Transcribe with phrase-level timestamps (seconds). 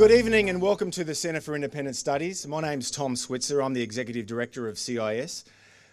[0.00, 2.46] Good evening and welcome to the Centre for Independent Studies.
[2.46, 3.60] My name's Tom Switzer.
[3.60, 5.44] I'm the Executive Director of CIS.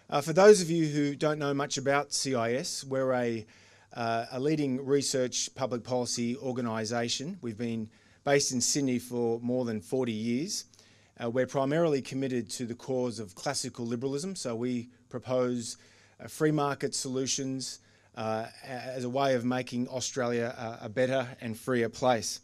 [0.09, 3.45] Uh, for those of you who don't know much about CIS, we're a,
[3.93, 7.37] uh, a leading research public policy organisation.
[7.41, 7.89] We've been
[8.23, 10.63] based in Sydney for more than 40 years.
[11.21, 15.75] Uh, we're primarily committed to the cause of classical liberalism, so we propose
[16.23, 17.79] uh, free market solutions
[18.15, 22.39] uh, as a way of making Australia a, a better and freer place.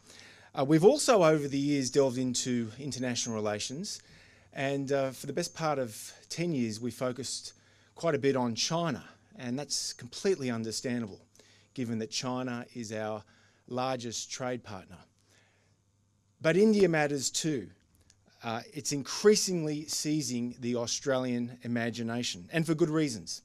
[0.55, 4.03] Uh, we've also, over the years, delved into international relations,
[4.53, 7.53] and uh, for the best part of 10 years, we focused
[7.95, 9.03] quite a bit on China,
[9.35, 11.19] and that's completely understandable,
[11.73, 13.23] given that China is our
[13.67, 14.99] largest trade partner.
[16.39, 17.69] But India matters too.
[18.43, 23.41] Uh, it's increasingly seizing the Australian imagination, and for good reasons.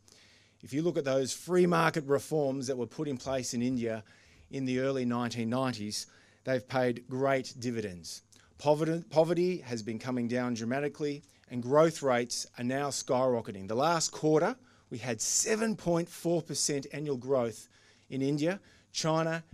[0.63, 4.05] If you look at those free market reforms that were put in place in India
[4.51, 6.05] in the early 1990s,
[6.45, 8.23] they've paid great dividends.
[8.59, 13.69] Poverty, has been coming down dramatically, and growth rates are now skyrocketing.
[13.69, 14.57] The last quarter,
[14.91, 17.69] we had 7.4% annual growth
[18.11, 18.61] in India.
[18.93, 19.45] China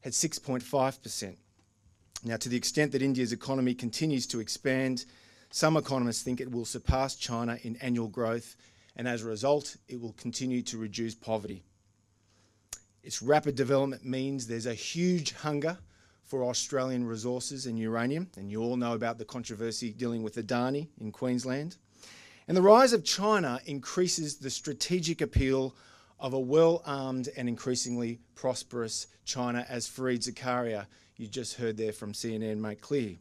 [0.00, 1.36] had 6.5%.
[2.22, 5.04] Now, to the extent that India's economy continues to expand,
[5.50, 8.56] some economists think it will surpass China in annual growth,
[8.96, 11.64] and as a result, it will continue to reduce poverty.
[13.02, 15.78] Its rapid development means there's a huge hunger
[16.24, 20.88] for Australian resources and uranium, and you all know about the controversy dealing with Adani
[21.00, 21.76] in Queensland.
[22.48, 25.74] And the rise of China increases the strategic appeal
[26.18, 30.86] of a well armed and increasingly prosperous China, as Fareed Zakaria,
[31.16, 33.16] you just heard there from CNN, make clear.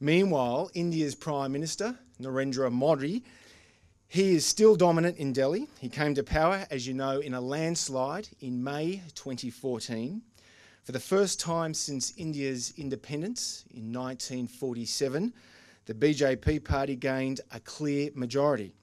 [0.00, 3.24] Meanwhile, India's Prime Minister, Narendra Modi,
[4.08, 5.68] he is still dominant in Delhi.
[5.80, 10.20] He came to power, as you know, in a landslide in May 2014.
[10.82, 15.32] For the first time since India's independence in 1947,
[15.86, 18.74] the BJP party gained a clear majority.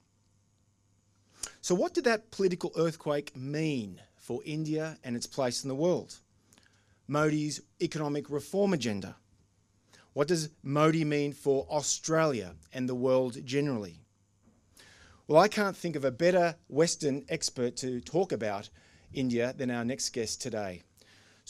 [1.60, 6.20] So, what did that political earthquake mean for India and its place in the world?
[7.06, 9.16] Modi's economic reform agenda.
[10.14, 14.00] What does Modi mean for Australia and the world generally?
[15.28, 18.70] Well, I can't think of a better Western expert to talk about
[19.12, 20.82] India than our next guest today.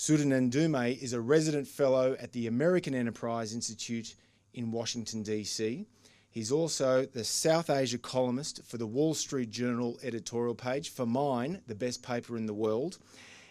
[0.01, 4.15] Sadanand Dhume is a resident fellow at the American Enterprise Institute
[4.55, 5.85] in Washington, D.C.
[6.31, 11.61] He's also the South Asia columnist for the Wall Street Journal editorial page, for mine,
[11.67, 12.97] the best paper in the world.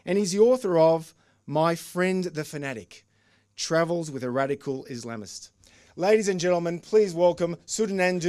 [0.08, 1.14] And he's the author of
[1.46, 3.06] My Friend the Fanatic
[3.56, 5.52] Travels with a Radical Islamist.
[5.96, 8.20] Ladies and gentlemen, please welcome Sudhanan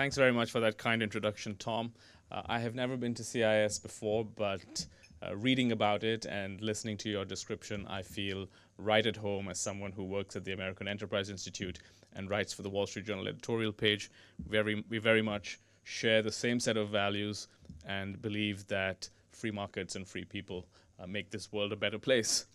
[0.00, 1.92] thanks very much for that kind introduction, Tom.
[2.32, 4.86] Uh, I have never been to CIS before, but
[5.22, 9.60] uh, reading about it and listening to your description, I feel right at home as
[9.60, 11.80] someone who works at the American Enterprise Institute
[12.14, 14.10] and writes for the Wall Street Journal editorial page.
[14.48, 17.48] Very, we very much share the same set of values
[17.84, 20.64] and believe that free markets and free people
[20.98, 22.46] uh, make this world a better place.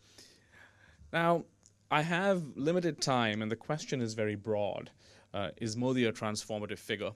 [1.14, 1.46] Now,
[1.92, 4.90] I have limited time, and the question is very broad.
[5.32, 7.12] Uh, is Modi a transformative figure?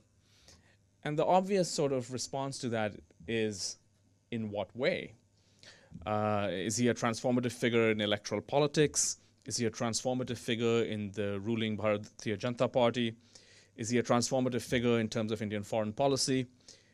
[1.04, 2.94] And the obvious sort of response to that
[3.28, 3.78] is
[4.32, 5.14] in what way?
[6.06, 9.18] Uh, is he a transformative figure in electoral politics?
[9.46, 13.16] Is he a transformative figure in the ruling Bharatiya Janata Party?
[13.76, 16.48] Is he a transformative figure in terms of Indian foreign policy?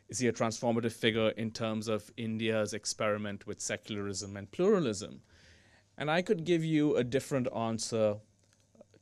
[0.08, 5.22] Is he a transformative figure in terms of India's experiment with secularism and pluralism?
[5.98, 8.18] And I could give you a different answer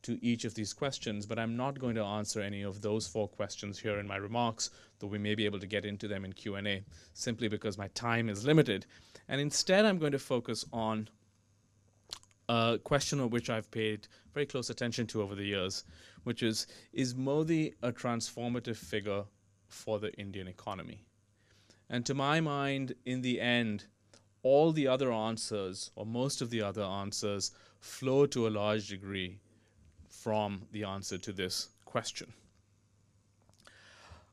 [0.04, 3.28] to each of these questions, but I'm not going to answer any of those four
[3.28, 4.70] questions here in my remarks,
[5.04, 6.82] though we may be able to get into them in Q&A,
[7.14, 8.86] simply because my time is limited.
[9.28, 11.10] And instead, I'm going to focus on
[12.48, 15.84] a question of which I've paid very close attention to over the years,
[16.24, 19.26] which is, is Modi a transformative figure
[19.68, 21.04] for the Indian economy?
[21.90, 23.84] And to my mind, in the end,
[24.42, 27.52] all the other answers, or most of the other answers,
[27.82, 29.42] flow to a large degree
[30.08, 32.32] from the answer to this question.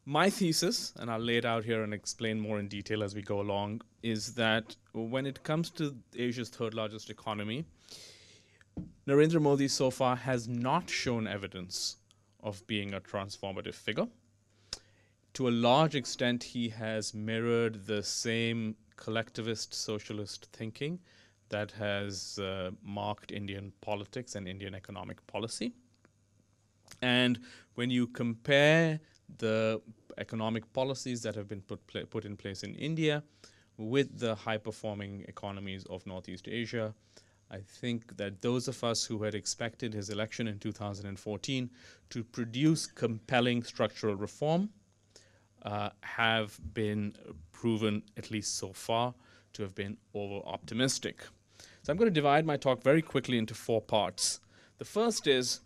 [0.07, 3.23] My thesis, and I'll lay it out here and explain more in detail as we
[3.23, 7.65] go along, is that when it comes to Asia's third largest economy,
[9.07, 11.97] Narendra Modi so far has not shown evidence
[12.43, 14.09] of being a transformative figure.
[15.35, 20.99] To a large extent, he has mirrored the same collectivist socialist thinking
[21.51, 25.73] that has uh, marked Indian politics and Indian economic policy.
[27.03, 27.39] And
[27.75, 29.01] when you compare
[29.39, 29.81] the
[30.19, 31.81] economic policies that have been put,
[32.11, 33.23] put in place in India
[33.77, 36.95] with the high performing economies of Northeast Asia.
[37.51, 41.71] I think that those of us who had expected his election in 2014
[42.11, 44.71] to produce compelling structural reform
[45.63, 47.15] uh, have been
[47.53, 49.15] proven, at least so far,
[49.55, 51.23] to have been over optimistic.
[51.83, 54.41] So I'm going to divide my talk very quickly into four parts.
[54.79, 55.61] The first is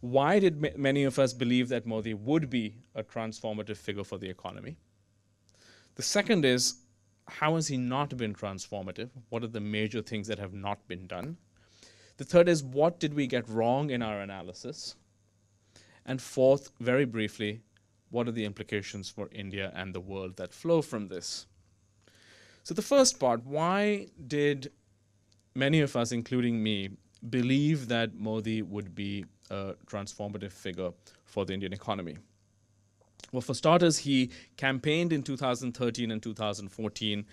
[0.00, 4.18] why did ma- many of us believe that Modi would be a transformative figure for
[4.18, 4.76] the economy?
[5.96, 6.76] The second is
[7.26, 9.10] how has he not been transformative?
[9.28, 11.36] What are the major things that have not been done?
[12.16, 14.94] The third is what did we get wrong in our analysis?
[16.06, 17.60] And fourth, very briefly,
[18.10, 21.46] what are the implications for India and the world that flow from this?
[22.62, 24.72] So, the first part why did
[25.54, 26.90] many of us, including me,
[27.28, 30.90] believe that Modi would be a transformative figure
[31.24, 32.16] for the Indian economy?
[33.32, 37.26] Well, for starters, he campaigned in 2013 and 2014.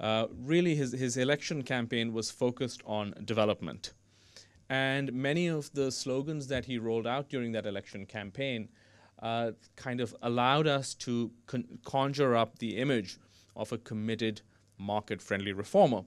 [0.00, 3.92] Uh, really, his, his election campaign was focused on development.
[4.70, 8.68] And many of the slogans that he rolled out during that election campaign
[9.22, 13.18] uh, kind of allowed us to con- conjure up the image
[13.54, 14.40] of a committed
[14.78, 16.02] market friendly reformer.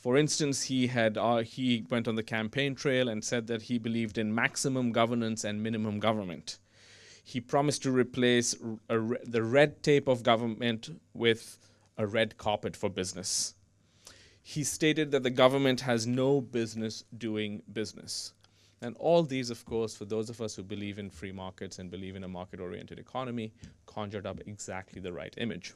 [0.00, 3.78] For instance, he had uh, he went on the campaign trail and said that he
[3.78, 6.58] believed in maximum governance and minimum government
[7.28, 8.54] he promised to replace
[8.88, 11.58] re- the red tape of government with
[11.98, 13.54] a red carpet for business.
[14.42, 18.32] He stated that the government has no business doing business.
[18.80, 21.90] And all these, of course, for those of us who believe in free markets and
[21.90, 23.52] believe in a market oriented economy,
[23.84, 25.74] conjured up exactly the right image.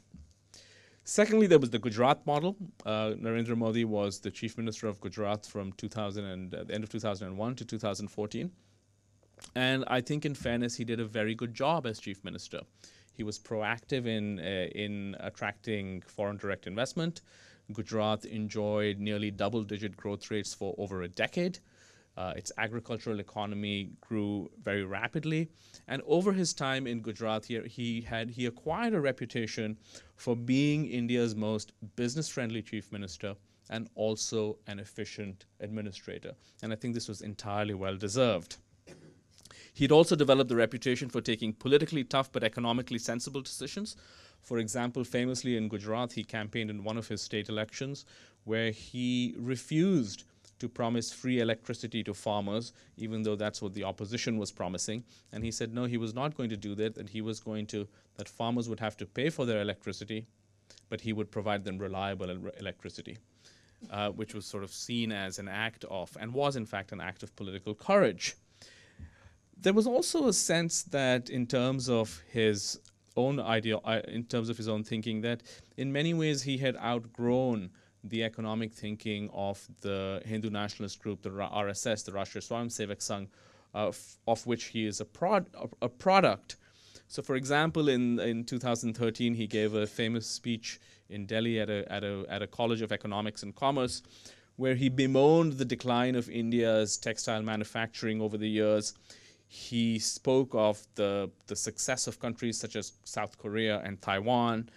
[1.05, 2.55] Secondly, there was the Gujarat model.
[2.85, 6.83] Uh, Narendra Modi was the chief minister of Gujarat from 2000 and, uh, the end
[6.83, 8.51] of 2001 to 2014.
[9.55, 12.61] And I think, in fairness, he did a very good job as chief minister.
[13.13, 17.21] He was proactive in, uh, in attracting foreign direct investment.
[17.71, 21.59] Gujarat enjoyed nearly double digit growth rates for over a decade.
[22.15, 25.49] Uh, its agricultural economy grew very rapidly.
[25.87, 29.77] And over his time in Gujarat, he, he, had, he acquired a reputation
[30.15, 33.35] for being India's most business friendly chief minister
[33.69, 36.33] and also an efficient administrator.
[36.61, 38.57] And I think this was entirely well deserved.
[39.73, 43.95] He'd also developed the reputation for taking politically tough but economically sensible decisions.
[44.41, 48.05] For example, famously in Gujarat, he campaigned in one of his state elections
[48.43, 50.25] where he refused
[50.63, 55.03] to promise free electricity to farmers, even though that's what the opposition was promising.
[55.31, 57.67] And he said no, he was not going to do that, that he was going
[57.67, 57.87] to,
[58.17, 60.25] that farmers would have to pay for their electricity,
[60.89, 62.29] but he would provide them reliable
[62.59, 63.17] electricity.
[63.91, 67.01] Uh, which was sort of seen as an act of, and was in fact an
[67.01, 68.37] act of political courage
[69.63, 72.79] there was also a sense that, in terms of his
[73.15, 75.41] own idea, uh, in terms of his own thinking, that
[75.77, 77.69] in many ways he had outgrown
[78.03, 83.27] the economic thinking of the Hindu nationalist group, the RSS, the Rashtriya Swayamsevak Sangh,
[83.73, 83.91] uh,
[84.27, 85.47] of which he is a, prod-
[85.81, 86.57] a product.
[87.07, 90.79] So, for example, in, in 2013, he gave a famous speech
[91.09, 94.01] in Delhi at a, at, a, at a college of economics and commerce
[94.55, 98.93] where he bemoaned the decline of India's textile manufacturing over the years
[99.53, 104.67] he spoke of the, the success of countries such as South Korea and Taiwan.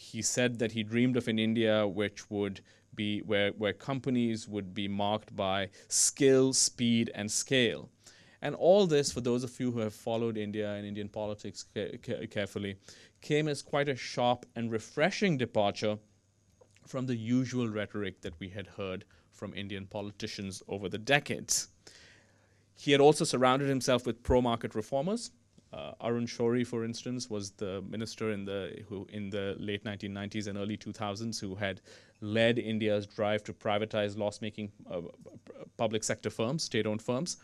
[0.00, 2.62] He said that he dreamed of an India which would
[2.94, 7.90] be where, where companies would be marked by skill, speed, and scale.
[8.40, 11.98] And all this, for those of you who have followed India and Indian politics ca-
[11.98, 12.76] ca- carefully,
[13.20, 15.98] came as quite a sharp and refreshing departure
[16.86, 21.68] from the usual rhetoric that we had heard from Indian politicians over the decades.
[22.74, 25.30] He had also surrounded himself with pro-market reformers.
[25.72, 30.48] Uh, Arun Shourie, for instance, was the minister in the who in the late 1990s
[30.48, 31.80] and early 2000s who had
[32.20, 35.00] led India's drive to privatize loss-making uh,
[35.76, 37.36] public sector firms, state-owned firms,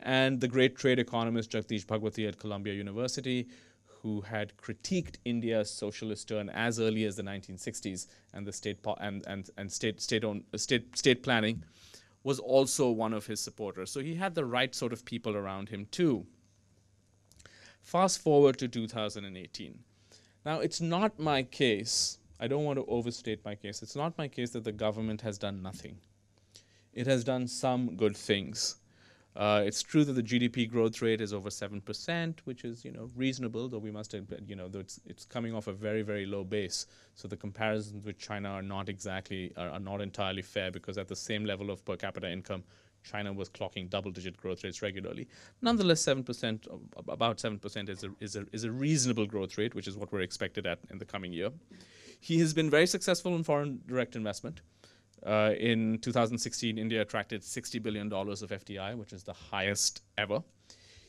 [0.00, 3.46] and the great trade economist Jagdish Bhagwati at Columbia University,
[3.84, 9.24] who had critiqued India's socialist turn as early as the 1960s and the state and,
[9.26, 11.62] and, and state state-owned state state planning
[12.22, 13.90] was also one of his supporters.
[13.90, 16.26] So he had the right sort of people around him too.
[17.80, 19.78] Fast forward to 2018.
[20.44, 24.28] Now, it's not my case, I don't want to overstate my case, it's not my
[24.28, 25.98] case that the government has done nothing.
[26.92, 28.76] It has done some good things.
[29.36, 32.90] Uh, it's true that the GDP growth rate is over seven percent, which is you
[32.90, 36.26] know reasonable, though we must you know though it's it's coming off a very very
[36.26, 36.86] low base.
[37.14, 41.06] So the comparisons with China are not exactly are, are not entirely fair because at
[41.06, 42.64] the same level of per capita income,
[43.02, 45.28] China was clocking double-digit growth rates regularly.
[45.62, 46.66] Nonetheless, seven percent,
[47.08, 50.12] about seven percent, is a is a is a reasonable growth rate, which is what
[50.12, 51.50] we're expected at in the coming year.
[52.20, 54.60] he has been very successful in foreign direct investment.
[55.24, 60.42] Uh, in 2016, India attracted $60 billion of FDI, which is the highest ever.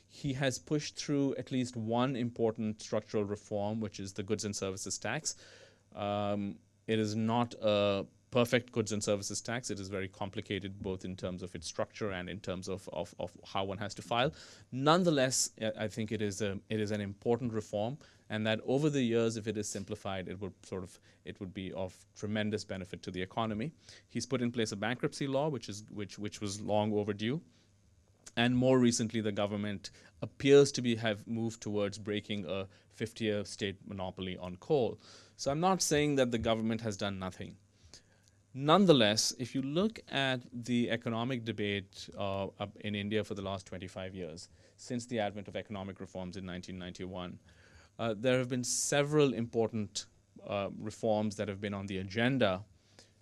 [0.08, 4.54] He has pushed through at least one important structural reform, which is the goods and
[4.54, 5.36] services tax.
[5.96, 6.56] Um,
[6.88, 9.70] it is not a perfect goods and services tax.
[9.70, 13.14] It is very complicated both in terms of its structure and in terms of, of,
[13.20, 14.34] of how one has to file.
[14.72, 17.98] Nonetheless, I think it is, a, it is an important reform
[18.30, 21.54] and that over the years, if it is simplified, it would sort of, it would
[21.54, 23.74] be of tremendous benefit to the economy.
[24.08, 27.42] He's put in place a bankruptcy law, which, is, which, which was long overdue.
[28.38, 33.76] And more recently, the government appears to be have moved towards breaking a 50-year state
[33.86, 34.98] monopoly on coal.
[35.36, 37.58] So I'm not saying that the government has done nothing.
[38.54, 42.48] Nonetheless, if you look at the economic debate uh,
[42.82, 47.40] in India for the last 25 years, since the advent of economic reforms in 1991,
[47.98, 50.06] uh, there have been several important
[50.46, 52.62] uh, reforms that have been on the agenda,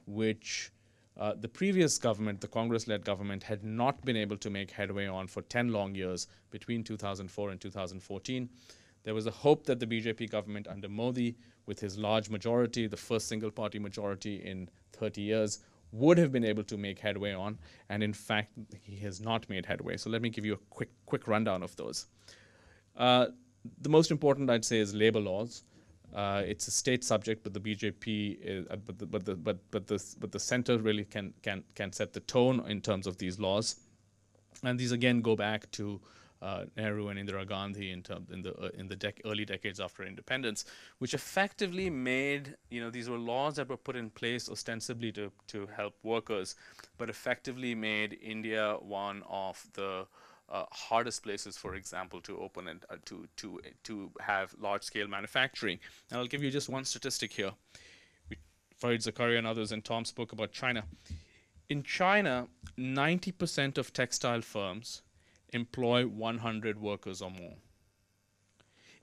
[0.08, 0.72] which
[1.20, 5.28] uh, the previous government, the Congress-led government, had not been able to make headway on
[5.28, 8.50] for 10 long years between 2004 and 2014.
[9.10, 11.36] There was a hope that the BJP government under Modi,
[11.66, 15.60] with his large majority, the first single party majority in 30 years,
[15.92, 17.58] would have been able to make headway on,
[17.90, 18.52] and in fact,
[18.84, 19.98] he has not made headway.
[19.98, 22.06] So let me give you a quick, quick rundown of those.
[22.96, 23.30] Uh,
[23.82, 25.64] the most important, I'd say, is labor laws.
[26.14, 29.58] Uh, it's a state subject, but the BJP, is, uh, but the, but the but
[29.72, 33.18] but the but the center really can can can set the tone in terms of
[33.18, 33.78] these laws,
[34.62, 36.00] and these again go back to
[36.42, 39.80] uh, Nehru and Indira Gandhi in, term, in the uh, in the dec early decades
[39.80, 40.66] after independence,
[41.00, 45.32] which effectively made you know these were laws that were put in place ostensibly to
[45.48, 46.56] to help workers,
[46.98, 50.06] but effectively made India one of the
[50.50, 55.80] uh, hardest places, for example, to open and uh, to to to have large-scale manufacturing.
[56.10, 57.52] And I'll give you just one statistic here.
[58.30, 58.38] We,
[58.82, 60.84] Fareed Zakaria and others and Tom spoke about China.
[61.70, 62.48] In China,
[62.80, 65.04] 90% of textile firms
[65.54, 67.56] employ 100 workers or more.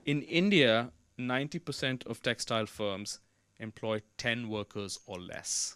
[0.05, 3.19] In India, 90% of textile firms
[3.59, 5.75] employ 10 workers or less.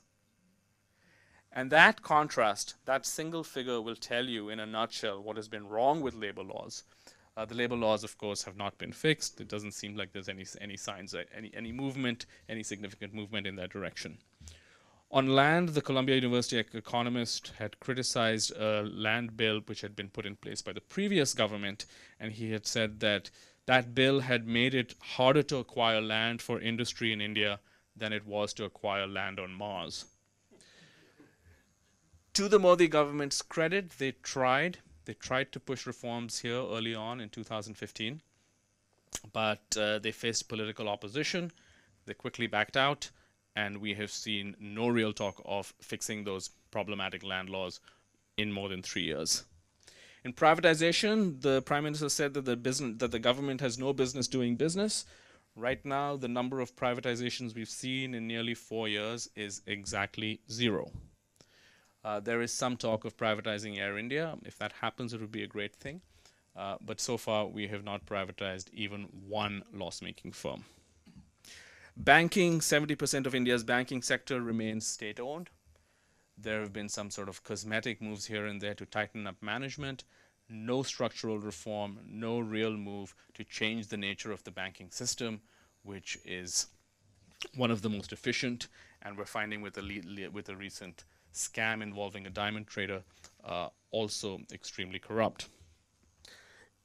[1.52, 5.68] And that contrast, that single figure will tell you in a nutshell what has been
[5.68, 6.84] wrong with labor laws.
[7.36, 9.42] Uh, the labor laws, of course, have not been fixed.
[9.42, 13.56] It doesn't seem like there's any, any signs, any, any movement, any significant movement in
[13.56, 14.18] that direction.
[15.14, 20.26] On land, the Columbia University economist had criticized a land bill which had been put
[20.26, 21.86] in place by the previous government,
[22.18, 23.30] and he had said that
[23.66, 27.60] that bill had made it harder to acquire land for industry in India
[27.94, 30.06] than it was to acquire land on Mars.
[32.34, 34.78] to the Modi government's credit, they tried.
[35.04, 38.22] They tried to push reforms here early on in 2015,
[39.34, 41.52] but uh, they faced political opposition.
[42.06, 43.10] They quickly backed out
[43.56, 47.80] and we have seen no real talk of fixing those problematic land laws
[48.38, 49.44] in more than three years.
[50.24, 54.28] In privatization, the prime minister said that the business that the government has no business
[54.28, 55.06] doing business.
[55.56, 60.92] Right now, the number of privatizations we've seen in nearly four years is exactly zero.
[62.06, 64.38] Uh, there is some talk of privatizing Air India.
[64.46, 66.02] If that happens, it would be a great thing.
[66.56, 70.66] Uh, but so far, we have not privatized even one loss-making firm.
[71.98, 75.50] Banking, 70% of India's banking sector remains state-owned.
[76.38, 80.06] There have been some sort of cosmetic moves here and there to tighten up management.
[80.50, 85.42] No structural reform, no real move to change the nature of the banking system,
[85.84, 86.68] which is
[87.56, 88.68] one of the most efficient.
[89.02, 93.04] And we're finding with the, with the recent scam involving a diamond trader,
[93.44, 95.48] uh, also extremely corrupt.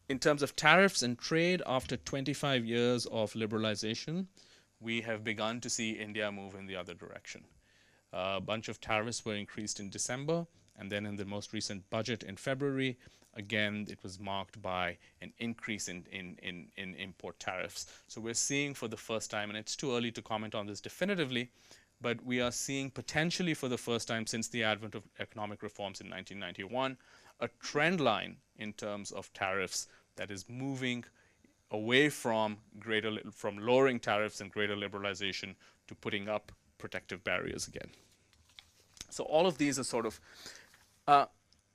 [0.09, 4.27] In terms of tariffs and trade, after 25 years of liberalization,
[4.80, 7.45] we have begun to see India move in the other direction.
[8.12, 10.47] A bunch of tariffs were increased in December,
[10.78, 12.99] and then in the most recent budget in February,
[13.35, 17.87] again, it was marked by an increase in, in, in, in import tariffs.
[18.06, 20.80] So we're seeing for the first time, and it's too early to comment on this
[20.80, 21.50] definitively,
[22.00, 26.00] but we are seeing potentially for the first time since the advent of economic reforms
[26.00, 26.97] in 1991,
[27.40, 31.04] a trend line in terms of tariffs that is moving
[31.70, 35.54] away from greater from lowering tariffs and greater liberalization
[35.88, 37.90] to putting up protective barriers again.
[39.11, 40.20] So all of these are sort of,
[41.06, 41.26] uh,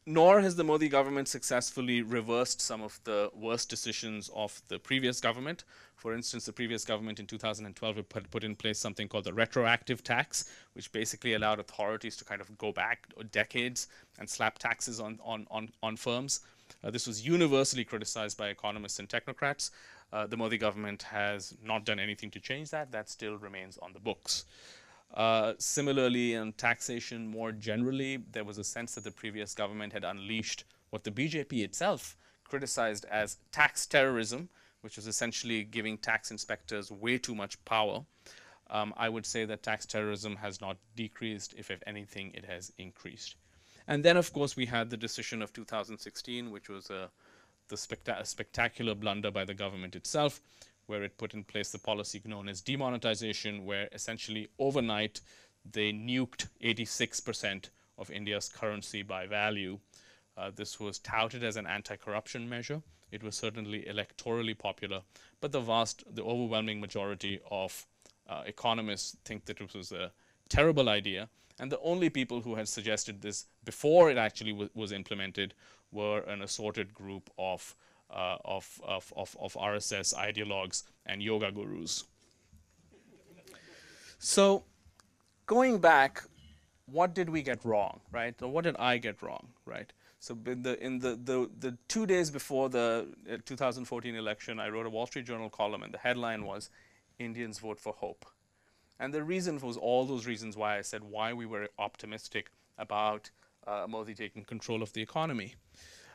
[0.05, 5.19] nor has the Modi government successfully reversed some of the worst decisions of the previous
[5.19, 5.63] government.
[5.95, 10.03] For instance, the previous government in 2012 put, put in place something called the retroactive
[10.03, 13.88] tax, which basically allowed authorities to kind of go back decades
[14.19, 16.41] and slap taxes on, on, on, on firms.
[16.84, 19.72] Uh, this was universally criticized by economists and technocrats.
[20.12, 22.92] Uh, the Modi government has not done anything to change that.
[22.92, 24.46] That still remains on the books.
[25.14, 30.04] Uh, similarly, in taxation more generally, there was a sense that the previous government had
[30.04, 34.50] unleashed what the BJP itself criticized as tax terrorism,
[34.82, 38.04] which was essentially giving tax inspectors way too much power.
[38.70, 41.54] Um, I would say that tax terrorism has not decreased.
[41.58, 43.36] If, if anything, it has increased.
[43.88, 47.10] And then, of course, we had the decision of 2016, which was a,
[47.68, 50.42] the specta spectacular blunder by the government itself,
[50.88, 55.22] where it put in place the policy known as demonetization, where essentially overnight
[55.70, 59.80] they nuked 86% of India's currency by value.
[60.38, 62.82] Uh, this was touted as an anti-corruption measure.
[63.12, 65.02] It was certainly electorally popular,
[65.42, 67.86] but the vast, the overwhelming majority of
[68.28, 70.12] uh, economists think that it was a
[70.48, 71.30] terrible idea.
[71.62, 75.53] And the only people who had suggested this before it actually was implemented
[75.91, 77.75] were an assorted group of
[78.10, 82.03] uh, of, of, of, of RSS ideologues and yoga gurus.
[84.20, 84.63] So,
[85.46, 86.24] going back,
[86.88, 88.36] what did we get wrong, right?
[88.41, 89.94] Or what did I get wrong, right?
[90.20, 94.70] So in the in the the, the two days before the uh, 2014 election, I
[94.70, 96.70] wrote a Wall Street Journal column, and the headline was
[97.18, 98.25] "Indians vote for hope,"
[99.01, 103.31] and the reason was all those reasons why I said why we were optimistic about
[103.65, 105.55] uh, Modi taking control of the economy.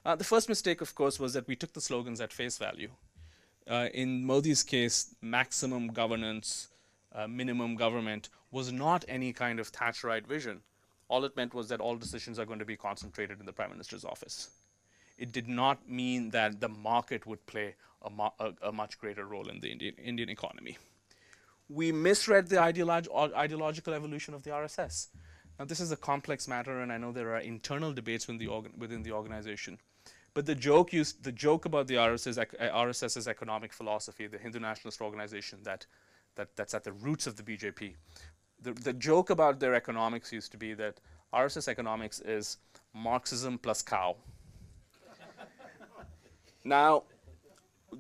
[0.05, 2.91] Uh, the first mistake, of course, was that we took the slogans at face value.
[3.69, 6.69] Uh, in Modi's case, maximum governance,
[7.13, 10.61] uh, minimum government was not any kind of Thatcherite vision.
[11.09, 13.71] All it meant was that all decisions are going to be concentrated in the Prime
[13.71, 14.51] Minister's office.
[15.19, 19.49] It did not mean that the market would play a, a, a much greater role
[19.49, 20.79] in the Indian, Indian economy.
[21.69, 25.09] We misread the ideolog ideological evolution of the RSS.
[25.59, 28.71] Now, this is a complex matter, and I know there are internal debates within the,
[28.77, 29.79] within the organization.
[30.35, 34.61] But the joke used, the joke about the RSS, RSS's uh, economic philosophy, the Hindu
[34.61, 35.87] nationalist organization that,
[36.35, 37.95] that, that's at the roots of the BJP,
[38.61, 41.01] the, the joke about their economics used to be that
[41.33, 42.59] RSS economics is
[42.95, 44.17] Marxism plus cow.
[46.65, 47.05] now,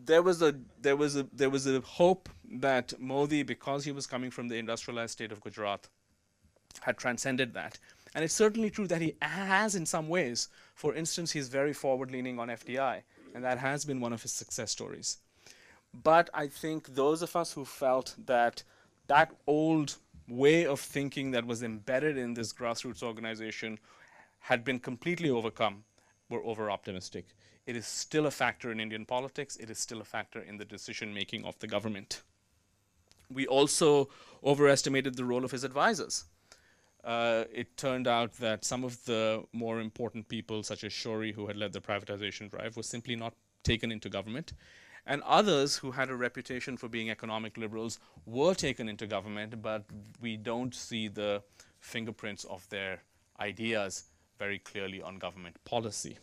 [0.04, 4.06] there was a there was a there was a hope that Modi, because he was
[4.06, 5.88] coming from the industrialized state of Gujarat,
[6.80, 7.78] had transcended that.
[8.14, 10.48] And it's certainly true that he has in some ways.
[10.74, 13.02] For instance, he's very forward leaning on FDI,
[13.34, 15.18] and that has been one of his success stories.
[16.02, 18.62] But I think those of us who felt that
[19.06, 19.96] that old
[20.28, 23.78] way of thinking that was embedded in this grassroots organization
[24.40, 25.84] had been completely overcome
[26.28, 27.26] were over optimistic.
[27.66, 30.64] It is still a factor in Indian politics, it is still a factor in the
[30.64, 32.22] decision making of the government.
[33.32, 34.08] We also
[34.44, 36.24] overestimated the role of his advisors
[37.06, 41.46] uh, it turned out that some of the more important people, such as Shourie, who
[41.46, 44.52] had led the privatization drive, were simply not taken into government.
[45.06, 49.84] And others who had a reputation for being economic liberals were taken into government, but
[50.20, 51.44] we don't see the
[51.78, 53.02] fingerprints of their
[53.38, 56.18] ideas very clearly on government policy.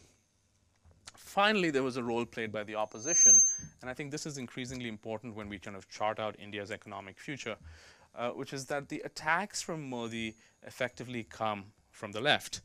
[1.34, 3.42] Finally, there was a role played by the opposition,
[3.82, 7.20] and I think this is increasingly important when we kind of chart out India's economic
[7.20, 7.58] future
[8.16, 12.62] uh, which is that the attacks from Modi effectively come from the left.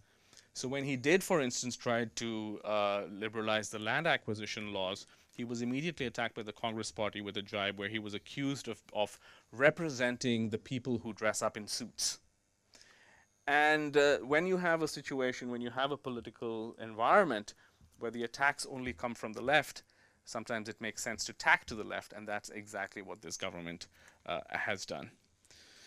[0.55, 5.45] So when he did, for instance, try to uh, liberalize the land acquisition laws, he
[5.45, 8.83] was immediately attacked by the Congress party with a jibe where he was accused of,
[8.93, 9.19] of
[9.53, 12.19] representing the people who dress up in suits.
[13.47, 17.55] And uh, when you have a situation, when you have a political environment
[17.99, 19.83] where the attacks only come from the left,
[20.25, 23.87] sometimes it makes sense to tack to the left, and that's exactly what this government
[24.27, 25.11] uh, has done.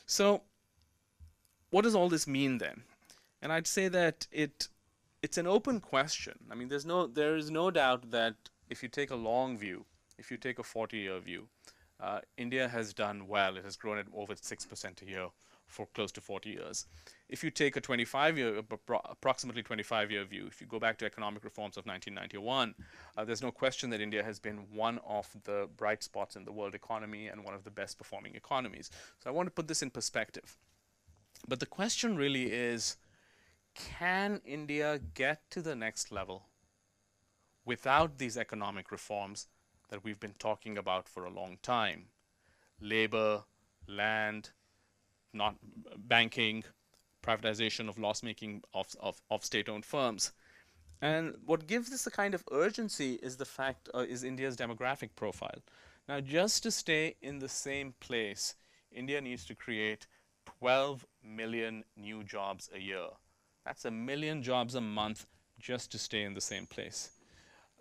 [0.06, 0.42] So
[1.70, 2.84] what does all this mean then?
[3.42, 4.68] And I'd say that it
[5.24, 6.38] it's an open question.
[6.52, 8.36] I mean, there's no there is no doubt that
[8.70, 9.86] if you take a long view,
[10.18, 11.48] if you take a 40-year view,
[12.00, 13.58] uh, India has done well.
[13.58, 15.28] It has grown at over six percent a year
[15.68, 16.86] for close to 40 years.
[17.32, 18.62] If you take a 25 year,
[19.10, 22.76] approximately 25 year view, if you go back to economic reforms of 1991,
[23.18, 26.52] uh, there's no question that India has been one of the bright spots in the
[26.52, 28.92] world economy and one of the best performing economies.
[29.24, 30.58] So I want to put this in perspective.
[31.48, 32.98] But the question really is,
[33.74, 36.48] can India get to the next level
[37.64, 39.48] without these economic reforms
[39.88, 42.08] that we've been talking about for a long time?
[42.82, 43.44] Labor,
[43.88, 44.50] land,
[45.34, 45.56] not
[45.98, 46.66] banking,
[47.22, 50.32] privatization of loss-making of, of, of state-owned firms.
[51.02, 55.16] And what gives this a kind of urgency is the fact uh, is India's demographic
[55.16, 55.60] profile.
[56.08, 58.56] Now, just to stay in the same place,
[58.92, 60.08] India needs to create
[60.60, 63.08] 12 million new jobs a year.
[63.66, 65.26] That's a million jobs a month
[65.60, 67.12] just to stay in the same place.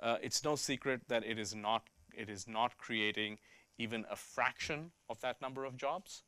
[0.00, 3.38] uh, it's no secret that it is not it is not creating
[3.78, 6.22] even a fraction of that number of jobs.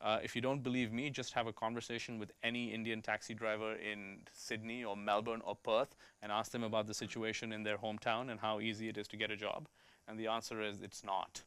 [0.00, 3.74] Uh, if you don't believe me, just have a conversation with any Indian taxi driver
[3.74, 8.30] in Sydney or Melbourne or Perth and ask them about the situation in their hometown
[8.30, 9.68] and how easy it is to get a job.
[10.06, 11.42] And the answer is it's not.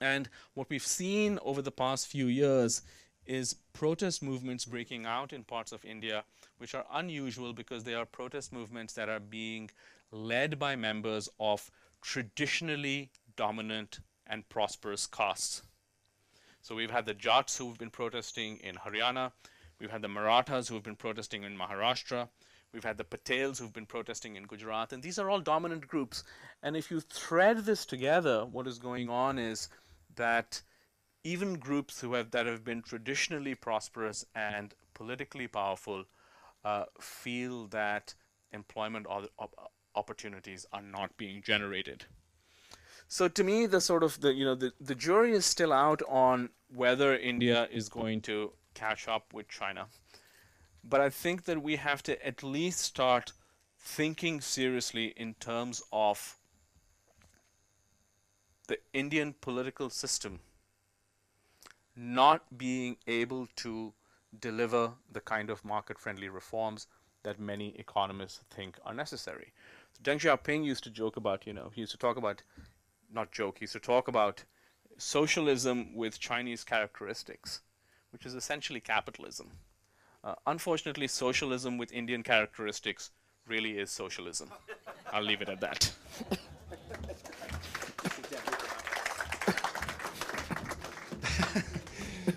[0.00, 2.82] And what we've seen over the past few years
[3.26, 6.24] is protest movements breaking out in parts of India,
[6.58, 9.70] which are unusual because they are protest movements that are being
[10.10, 15.62] led by members of traditionally dominant and prosperous castes.
[16.62, 19.32] So we've had the Jats who've been protesting in Haryana,
[19.80, 22.28] we've had the Marathas who've been protesting in Maharashtra,
[22.72, 26.22] we've had the Patels who've been protesting in Gujarat, and these are all dominant groups.
[26.62, 29.68] And if you thread this together, what is going on is
[30.14, 30.62] that
[31.24, 36.04] even groups who have that have been traditionally prosperous and politically powerful
[36.64, 38.14] uh, feel that
[38.52, 39.06] employment
[39.96, 42.06] opportunities are not being generated.
[43.12, 46.00] So to me, the sort of the you know the, the jury is still out
[46.08, 49.88] on whether India is going to catch up with China.
[50.82, 53.32] But I think that we have to at least start
[53.78, 56.38] thinking seriously in terms of
[58.68, 60.40] the Indian political system
[61.94, 63.92] not being able to
[64.40, 66.86] deliver the kind of market friendly reforms
[67.24, 69.52] that many economists think are necessary.
[69.92, 72.42] So Deng Xiaoping used to joke about, you know, he used to talk about
[73.12, 74.44] not joke, he used to talk about
[74.98, 77.60] socialism with Chinese characteristics,
[78.10, 79.50] which is essentially capitalism.
[80.24, 83.10] Uh, unfortunately, socialism with Indian characteristics
[83.46, 84.50] really is socialism.
[85.12, 85.92] I'll leave it at that.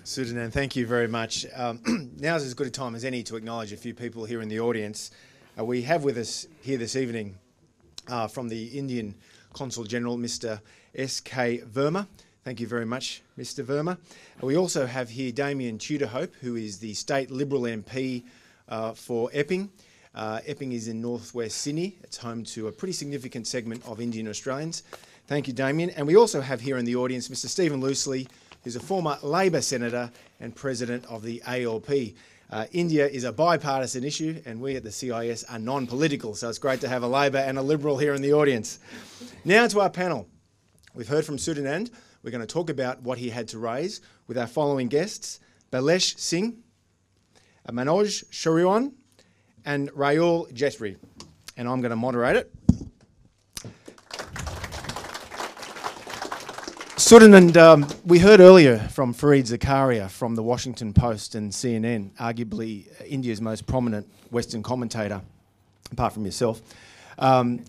[0.03, 1.45] Sadanand, thank you very much.
[1.55, 4.41] Um, now is as good a time as any to acknowledge a few people here
[4.41, 5.11] in the audience.
[5.57, 7.37] Uh, we have with us here this evening
[8.07, 9.15] uh, from the Indian
[9.55, 10.59] Consul General, Mr.
[10.95, 11.59] S.K.
[11.59, 12.05] Verma.
[12.43, 13.63] Thank you very much, Mr.
[13.63, 13.97] Verma.
[14.41, 18.23] We also have here Damien Tudehope, who is the State Liberal MP
[18.67, 19.71] uh, for Epping.
[20.13, 21.95] Uh, Epping is in northwest Sydney.
[22.03, 24.83] It's home to a pretty significant segment of Indian Australians.
[25.27, 25.89] Thank you, Damien.
[25.91, 27.47] And we also have here in the audience Mr.
[27.47, 28.27] Stephen Loosley,
[28.65, 32.13] who's a former Labor senator and president of the ALP.
[32.51, 36.47] Uh, India is a bipartisan issue, and we at the CIS are non political, so
[36.47, 38.79] it's great to have a Labor and a Liberal here in the audience.
[39.43, 40.27] Now to our panel.
[40.93, 41.91] We've heard from Sadanand.
[42.23, 45.39] We're going to talk about what he had to raise with our following guests
[45.71, 46.63] Bailesh Singh,
[47.69, 48.93] Manoj Shuriwan,
[49.65, 50.97] and Rahul Jetri.
[51.57, 52.53] And I'm going to moderate it.
[57.05, 62.87] Sadanand, um, we heard earlier from Fareed Zakaria from the Washington Post and CNN, arguably
[63.05, 65.21] India's most prominent Western commentator,
[65.91, 66.63] apart from yourself.
[67.19, 67.63] Um,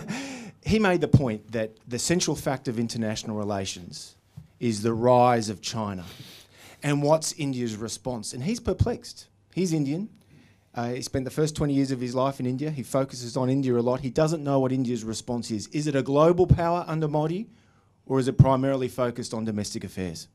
[0.64, 4.16] he made the point that the central fact of international relations
[4.60, 6.06] is the rise of China.
[6.82, 8.32] And what's India's response?
[8.32, 9.26] And he's perplexed.
[9.52, 10.08] He's Indian.
[10.74, 12.70] Uh, he spent the first 20 years of his life in India.
[12.70, 14.00] He focuses on India a lot.
[14.00, 15.66] He doesn't know what India's response is.
[15.66, 17.46] Is it a global power under Modi?
[18.10, 20.26] Or is it primarily focused on domestic affairs?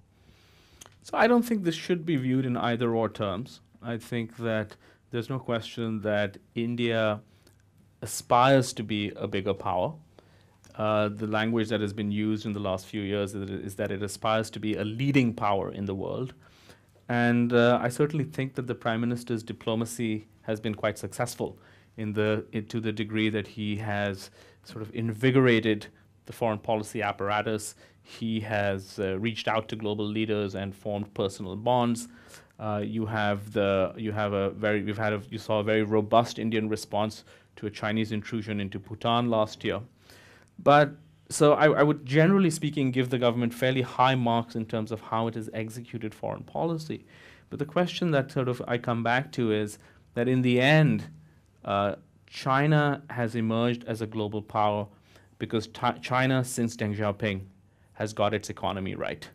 [1.03, 3.59] So I don't think this should be viewed in either or terms.
[3.83, 4.77] I think that
[5.11, 7.19] there's no question that India
[8.01, 9.93] aspires to be a bigger power.
[10.75, 13.91] Uh, the language that has been used in the last few years is, is, that
[13.91, 16.33] it aspires to be a leading power in the world.
[17.09, 21.59] And uh, I certainly think that the Prime Minister's diplomacy has been quite successful
[21.97, 24.31] in the, in, to the degree that he has
[24.63, 25.87] sort of invigorated
[26.25, 27.75] the foreign policy apparatus.
[28.01, 32.07] He has uh, reached out to global leaders and formed personal bonds.
[32.59, 35.83] Uh, you have the you have a very we've had a, you saw a very
[35.83, 37.23] robust Indian response
[37.57, 39.81] to a Chinese intrusion into Bhutan last year,
[40.59, 40.95] but
[41.29, 45.01] so I, I, would generally speaking give the government fairly high marks in terms of
[45.01, 47.05] how it has executed foreign policy.
[47.49, 49.79] But the question that sort of I come back to is
[50.13, 51.05] that in the end,
[51.63, 51.95] uh,
[52.27, 54.87] China has emerged as a global power
[55.45, 55.69] because
[56.01, 57.41] China, since Deng Xiaoping,
[57.93, 59.29] has got its economy right.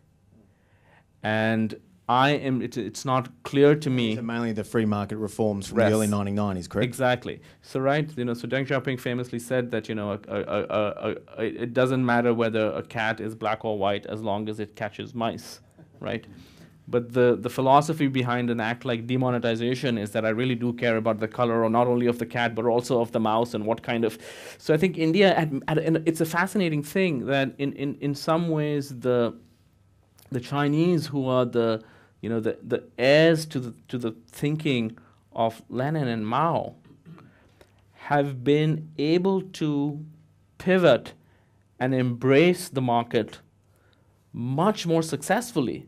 [1.23, 2.61] And I am.
[2.61, 4.15] It, it's not clear to me.
[4.15, 6.83] So mainly the free market reforms from the early 1990s, correct?
[6.83, 7.41] Exactly.
[7.61, 11.43] So right, you know, so Deng Xiaoping famously said that you know, a, a, a,
[11.43, 15.13] it doesn't matter whether a cat is black or white as long as it catches
[15.13, 15.61] mice,
[16.01, 16.25] right?
[16.87, 20.97] But the, the philosophy behind an act like demonetization is that I really do care
[20.97, 23.65] about the color, or not only of the cat, but also of the mouse and
[23.65, 24.17] what kind of.
[24.57, 28.49] So I think India, at, at, it's a fascinating thing that in, in, in some
[28.49, 29.37] ways the
[30.31, 31.83] the Chinese, who are the
[32.21, 34.97] you know the, the heirs to the to the thinking
[35.33, 36.75] of Lenin and Mao,
[37.93, 40.03] have been able to
[40.57, 41.13] pivot
[41.79, 43.39] and embrace the market
[44.33, 45.87] much more successfully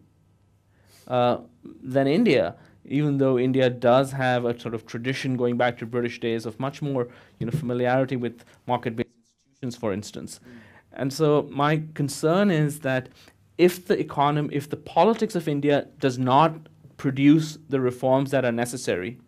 [1.07, 1.37] uh,
[1.81, 6.19] than India, even though India does have a sort of tradition going back to British
[6.19, 7.07] days of much more
[7.39, 10.39] you know, familiarity with market-based institutions, for instance.
[10.39, 10.59] Mm.
[10.93, 13.09] And so my concern is that
[13.57, 16.55] if the economy, if the politics of India does not
[16.97, 19.19] produce the reforms that are necessary,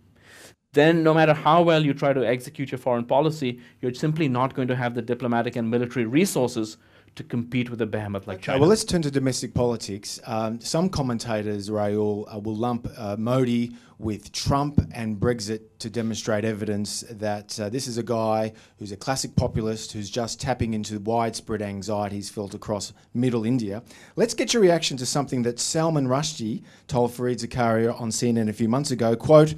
[0.74, 4.54] then no matter how well you try to execute your foreign policy, you're simply not
[4.54, 6.78] going to have the diplomatic and military resources
[7.16, 8.60] to compete with a behemoth like China.
[8.60, 10.20] well, let's turn to domestic politics.
[10.26, 16.44] Um, some commentators, Rahul, uh, will lump uh, Modi with Trump and Brexit to demonstrate
[16.44, 21.00] evidence that uh, this is a guy who's a classic populist who's just tapping into
[21.00, 23.82] widespread anxieties felt across middle India.
[24.18, 28.54] Let's get your reaction to something that Salman Rushdie told Fareed Zakaria on CNN a
[28.54, 29.16] few months ago.
[29.16, 29.56] Quote,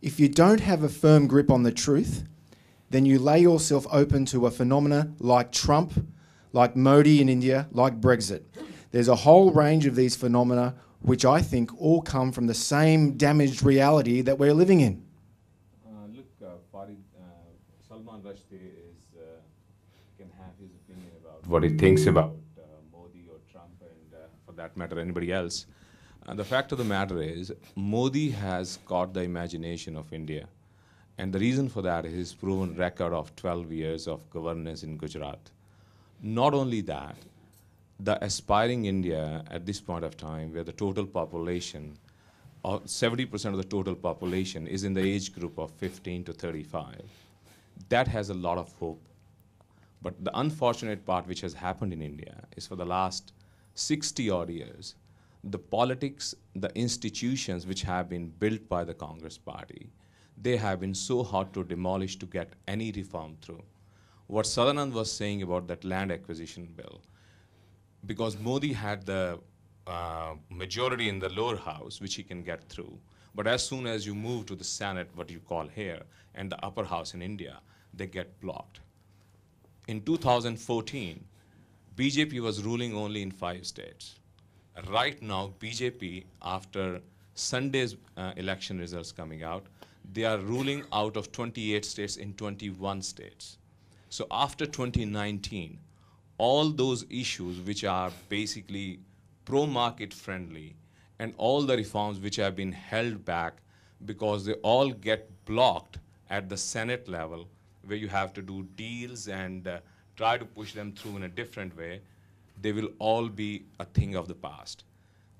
[0.00, 2.24] if you don't have a firm grip on the truth,
[2.88, 6.06] then you lay yourself open to a phenomena like Trump,
[6.56, 8.42] like Modi in India, like Brexit.
[8.90, 13.12] There's a whole range of these phenomena which I think all come from the same
[13.16, 15.04] damaged reality that we're living in.
[15.86, 17.24] Uh, look, uh, Fareed, uh,
[17.86, 19.20] Salman Rushdie is, uh,
[20.18, 24.26] can have his opinion about what he thinks about uh, Modi or Trump and, uh,
[24.46, 25.66] for that matter, anybody else.
[26.26, 30.48] And the fact of the matter is, Modi has caught the imagination of India.
[31.18, 34.96] And the reason for that is his proven record of 12 years of governance in
[34.96, 35.50] Gujarat.
[36.22, 37.16] Not only that,
[38.00, 41.96] the aspiring India at this point of time, where the total population,
[42.64, 47.00] uh, 70% of the total population is in the age group of 15 to 35,
[47.88, 49.00] that has a lot of hope.
[50.02, 53.32] But the unfortunate part which has happened in India is for the last
[53.74, 54.94] 60 odd years,
[55.44, 59.90] the politics, the institutions which have been built by the Congress party,
[60.40, 63.62] they have been so hard to demolish to get any reform through.
[64.26, 67.00] What Sadanand was saying about that land acquisition bill,
[68.04, 69.38] because Modi had the
[69.86, 72.98] uh, majority in the lower house, which he can get through,
[73.34, 76.02] but as soon as you move to the Senate, what you call here,
[76.34, 77.60] and the upper house in India,
[77.94, 78.80] they get blocked.
[79.88, 81.24] In 2014,
[81.94, 84.16] BJP was ruling only in five states
[84.88, 87.00] right now, BJP, after
[87.34, 89.66] Sunday's uh, election results coming out,
[90.12, 93.58] they are ruling out of 28 states in 21 states.
[94.16, 95.78] So after 2019,
[96.38, 99.00] all those issues which are basically
[99.44, 100.74] pro-market friendly
[101.18, 103.58] and all the reforms which have been held back
[104.06, 105.98] because they all get blocked
[106.30, 107.46] at the Senate level
[107.84, 109.80] where you have to do deals and uh,
[110.16, 112.00] try to push them through in a different way,
[112.62, 114.84] they will all be a thing of the past.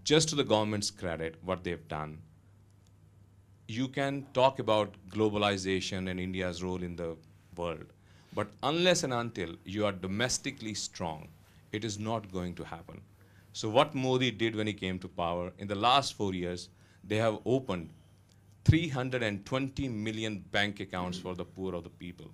[0.04, 2.18] Just to the government's credit, what they've done,
[3.68, 7.16] you can talk about globalization and India's role in the
[7.56, 7.86] world,
[8.36, 11.26] but unless and until you are domestically strong,
[11.72, 13.00] it is not going to happen.
[13.52, 16.68] So what Modi did when he came to power, in the last four years,
[17.02, 17.90] they have opened
[18.66, 22.30] 320 million bank accounts for the poor of the people.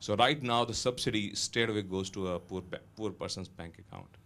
[0.00, 2.62] So right now, the subsidy straight away goes to a poor,
[2.96, 4.18] poor person's bank account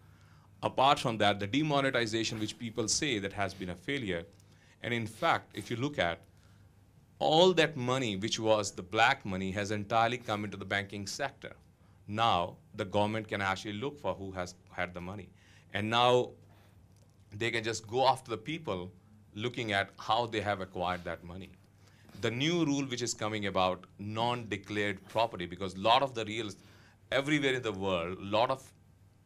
[0.62, 4.24] apart from that, the demonetization, which people say that has been a failure,
[4.82, 6.20] and in fact, if you look at
[7.18, 11.52] all that money, which was the black money, has entirely come into the banking sector.
[12.06, 15.28] Now, the government can actually look for who has had the money.
[15.74, 16.30] And now,
[17.36, 18.90] they can just go after the people
[19.34, 21.50] looking at how they have acquired that money.
[22.20, 26.50] The new rule which is coming about non-declared property, because a lot of the real,
[27.12, 28.72] everywhere in the world, a lot of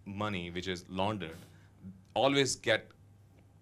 [0.05, 1.37] money which is laundered
[2.15, 2.91] always get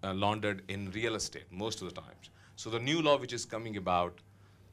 [0.03, 2.30] uh, laundered in real estate most of the times.
[2.61, 4.19] So the new law which is coming about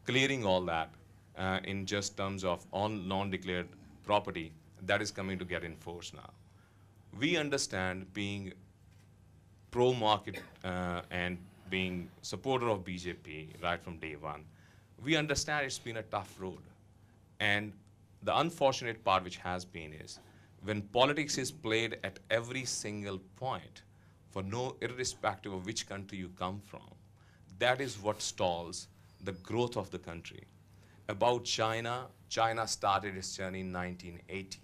[0.05, 0.91] clearing all that
[1.39, 3.67] uh, in just terms of on non-declared
[4.05, 6.29] property, that is coming to get enforced now.
[7.19, 8.53] We understand being
[9.71, 11.39] pro-market uh, and
[11.71, 14.45] being supporter of BJP right from day one,
[15.03, 16.61] we understand it's been a tough road.
[17.41, 17.73] And
[18.23, 20.21] the unfortunate part which has been is
[20.63, 23.81] when politics is played at every single point,
[24.31, 26.98] for no irrespective of which country you come from,
[27.59, 28.89] that is what stalls
[29.25, 30.45] the growth of the country.
[31.09, 34.59] About China, China started its journey in 1980.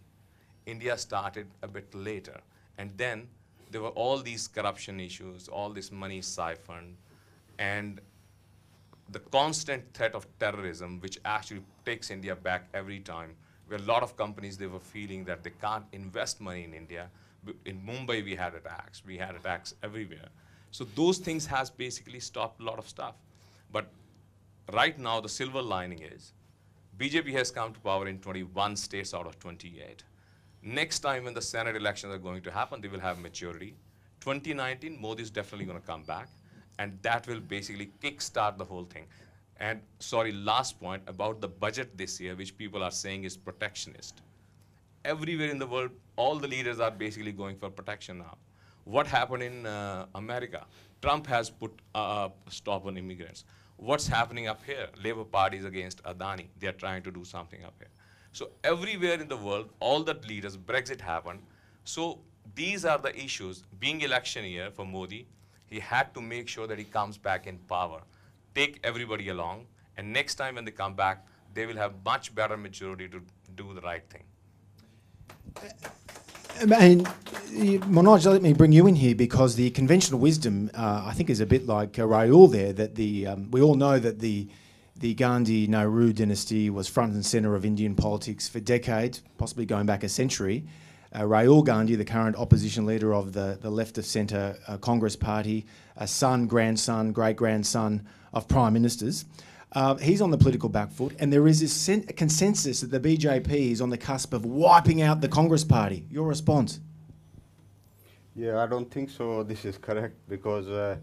[0.66, 2.40] India started a bit later.
[2.78, 3.28] And then
[3.70, 6.96] there were all these corruption issues, all this money siphoned,
[7.58, 8.00] and
[9.10, 13.34] the constant threat of terrorism, which actually takes India back every time
[13.66, 17.08] where a lot of companies, they were feeling that they can't invest money in India.
[17.64, 19.02] In Mumbai, we had attacks.
[19.06, 20.28] We had attacks everywhere.
[20.74, 23.14] So those things has basically stopped a lot of stuff.
[23.70, 23.86] But
[24.72, 26.32] right now, the silver lining is
[26.98, 30.02] BJP has come to power in 21 states out of 28.
[30.64, 33.76] Next time when the Senate elections are going to happen, they will have maturity.
[34.18, 36.28] 2019, Modi is definitely going to come back,
[36.80, 39.06] and that will basically kickstart the whole thing.
[39.60, 44.22] And sorry, last point about the budget this year, which people are saying is protectionist.
[45.04, 48.36] Everywhere in the world, all the leaders are basically going for protection now.
[48.84, 50.64] What happened in uh, America?
[51.00, 53.44] Trump has put a stop on immigrants.
[53.76, 54.88] What's happening up here?
[55.02, 56.46] Labour Party is against Adani.
[56.60, 57.88] They are trying to do something up here.
[58.32, 61.40] So everywhere in the world, all the leaders, Brexit happened.
[61.84, 62.20] So
[62.54, 63.64] these are the issues.
[63.80, 65.26] Being election year for Modi,
[65.66, 68.02] he had to make sure that he comes back in power,
[68.54, 69.66] take everybody along,
[69.96, 73.22] and next time when they come back, they will have much better maturity to
[73.54, 74.24] do the right thing.
[76.60, 81.28] And Manoj, let me bring you in here because the conventional wisdom, uh, I think,
[81.30, 82.72] is a bit like uh, Rahul there.
[82.72, 84.48] That the um, we all know that the
[84.96, 89.86] the Gandhi Nehru dynasty was front and centre of Indian politics for decades, possibly going
[89.86, 90.64] back a century.
[91.12, 95.16] Uh, Rahul Gandhi, the current opposition leader of the, the left of centre uh, Congress
[95.16, 99.24] Party, a son, grandson, great grandson of prime ministers.
[99.74, 103.00] Uh, he's on the political back foot, and there is this sen- consensus that the
[103.00, 106.06] BJP is on the cusp of wiping out the Congress Party.
[106.10, 106.78] Your response?
[108.36, 109.42] Yeah, I don't think so.
[109.42, 110.96] This is correct because uh,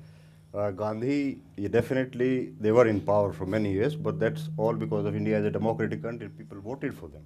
[0.54, 5.18] uh, Gandhi, definitely, they were in power for many years, but that's all because of
[5.18, 6.30] India as a democratic country.
[6.30, 7.24] People voted for them.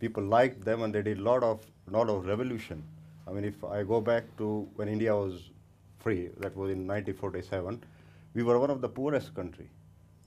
[0.00, 2.82] People liked them, and they did a lot of lot of revolution.
[3.26, 5.50] I mean, if I go back to when India was
[5.98, 7.82] free, that was in 1947,
[8.34, 9.68] we were one of the poorest country.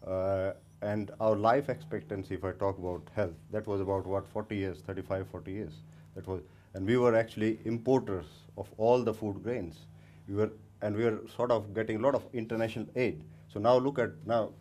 [0.06, 4.56] Uh, and our life expectancy, if I talk about health, that was about what 40
[4.56, 5.74] years, 35, 40 years.
[6.16, 6.42] That was,
[6.74, 8.26] and we were actually importers
[8.58, 9.86] of all the food grains.
[10.28, 13.24] We were, and we were sort of getting a lot of international aid.
[13.48, 14.54] So now look at now,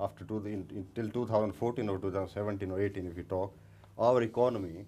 [0.00, 3.54] after two, in, until 2014 or 2017 or 18, if you talk,
[3.98, 4.86] our economy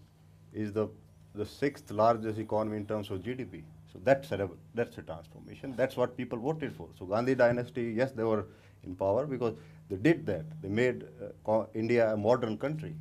[0.53, 0.88] is the
[1.35, 3.62] the sixth largest economy in terms of GDP.
[3.92, 5.75] So that's a that's a transformation.
[5.77, 6.88] That's what people voted for.
[6.99, 8.46] So Gandhi dynasty, yes, they were
[8.85, 9.55] in power because
[9.90, 10.44] they did that.
[10.62, 11.05] They made
[11.46, 12.94] uh, India a modern country.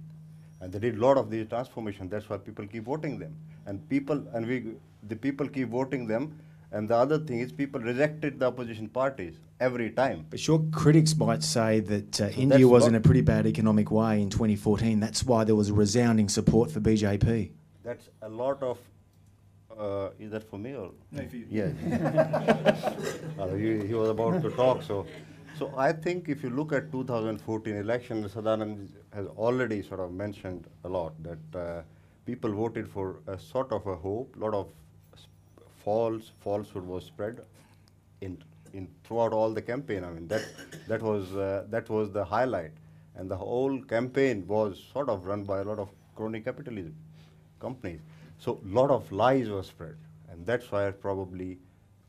[0.60, 2.10] And they did a lot of these transformation.
[2.10, 3.36] That's why people keep voting them.
[3.66, 4.74] And people, and we,
[5.08, 6.38] the people keep voting them.
[6.72, 10.26] And the other thing is people rejected the opposition parties every time.
[10.30, 13.90] But your critics might say that uh, so India was in a pretty bad economic
[13.92, 15.00] way in 2014.
[15.00, 17.52] That's why there was a resounding support for BJP.
[17.84, 18.78] That's a lot of
[19.80, 20.92] uh, is that for me or?
[21.12, 21.48] No, for you.
[21.50, 21.72] Yeah.
[23.40, 25.06] uh, he, he, was about to talk, so
[25.60, 30.68] so I think if you look at 2014 election, Sadanand has already sort of mentioned
[30.86, 31.82] a lot that uh,
[32.26, 34.36] people voted for a sort of a hope.
[34.38, 34.68] A lot of
[35.84, 37.42] false falsehood was spread
[38.22, 38.38] in
[38.74, 40.04] in throughout all the campaign.
[40.04, 40.46] I mean that
[40.88, 42.72] that was uh, that was the highlight,
[43.16, 46.96] and the whole campaign was sort of run by a lot of crony capitalism
[47.60, 48.00] companies.
[48.38, 49.98] So a lot of lies were spread,
[50.32, 51.58] and that's why probably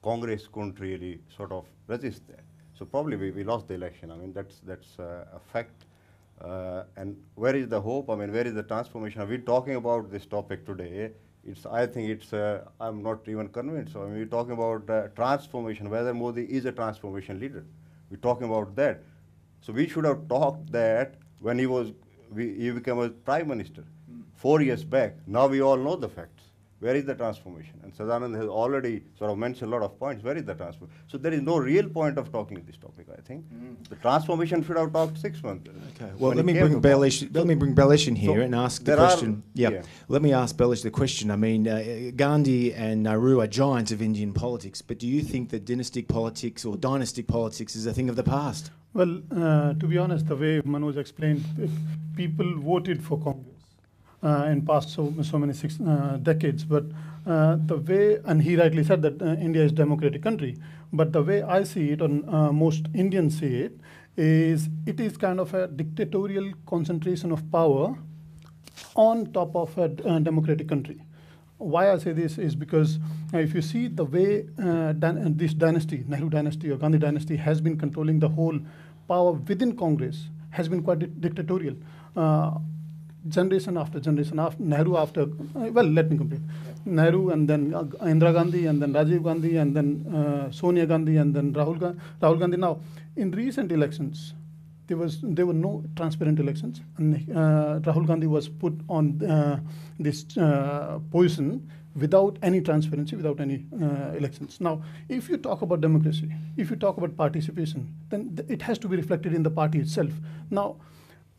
[0.02, 2.39] Congress couldn't really sort of resist that.
[2.80, 4.10] So probably we, we lost the election.
[4.10, 5.84] I mean, that's, that's uh, a fact.
[6.40, 8.08] Uh, and where is the hope?
[8.08, 9.20] I mean, where is the transformation?
[9.20, 11.10] Are we talking about this topic today?
[11.44, 13.92] It's, I think it's, uh, I'm not even convinced.
[13.92, 17.66] So I mean, we're talking about uh, transformation, whether Modi is a transformation leader.
[18.10, 19.02] We're talking about that.
[19.60, 21.92] So we should have talked that when he was,
[22.32, 24.22] we, he became a prime minister mm.
[24.32, 25.16] four years back.
[25.26, 26.39] Now we all know the facts.
[26.80, 27.78] Where is the transformation?
[27.82, 30.24] And Sadanand has already sort of mentioned a lot of points.
[30.24, 30.96] Where is the transformation?
[31.08, 33.44] So there is no real point of talking this topic, I think.
[33.52, 33.86] Mm.
[33.86, 35.70] The transformation should have talked six months.
[35.94, 36.10] Okay.
[36.18, 38.96] Well, let me, bring Balesh, let me bring Balesh in here so and ask the
[38.96, 39.30] question.
[39.30, 39.70] Are, yeah.
[39.70, 39.82] yeah.
[40.08, 41.30] Let me ask Balesh the question.
[41.30, 45.50] I mean, uh, Gandhi and Nehru are giants of Indian politics, but do you think
[45.50, 48.70] that dynastic politics or dynastic politics is a thing of the past?
[48.94, 51.44] Well, uh, to be honest, the way Manoj explained,
[52.16, 53.49] people voted for Congress
[54.22, 56.64] in past so, so many six uh, decades.
[56.64, 56.84] But
[57.26, 60.56] uh, the way, and he rightly said that India is a democratic country,
[60.92, 63.80] but the way I see it, and most Indians see it,
[64.16, 67.96] is it is kind of a dictatorial concentration of power
[68.94, 71.00] on top of a democratic country
[71.60, 72.98] why I say this is because
[73.34, 77.60] uh, if you see the way uh, this dynasty, Nehru dynasty or Gandhi dynasty, has
[77.60, 78.58] been controlling the whole
[79.08, 81.76] power within Congress, has been quite di dictatorial.
[82.16, 82.58] Uh,
[83.28, 86.40] generation after generation, after Nehru after, uh, well, let me complete.
[86.84, 91.16] Nehru and then uh, Indira Gandhi and then Rajiv Gandhi and then uh, Sonia Gandhi
[91.16, 92.56] and then Rahul, Ga Rahul Gandhi.
[92.56, 92.80] Now,
[93.16, 94.34] in recent elections,
[94.86, 99.60] there was there were no transparent elections, and uh, Rahul Gandhi was put on uh,
[99.98, 103.66] this uh, position without any transparency, without any
[104.16, 104.60] elections.
[104.60, 108.78] Now, if you talk about democracy, if you talk about participation, then th it has
[108.78, 110.12] to be reflected in the party itself.
[110.50, 110.76] Now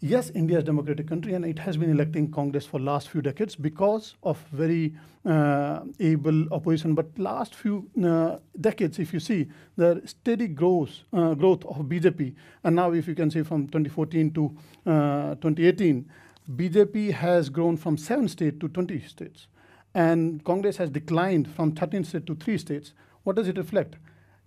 [0.02, 3.22] yes, India is a democratic country and it has been electing Congress for last few
[3.22, 4.94] decades because of very
[5.26, 6.96] uh, able opposition.
[6.96, 9.48] But last few uh, decades, if you see,
[9.78, 14.34] the steady growth, uh, growth of BJP, and now if you can see from 2014
[14.34, 14.46] to
[14.86, 16.10] uh, 2018,
[16.56, 19.48] BJP has grown from seven states to 20 states.
[19.94, 22.94] And Congress has declined from 13 states to three states.
[23.24, 23.98] What does it reflect?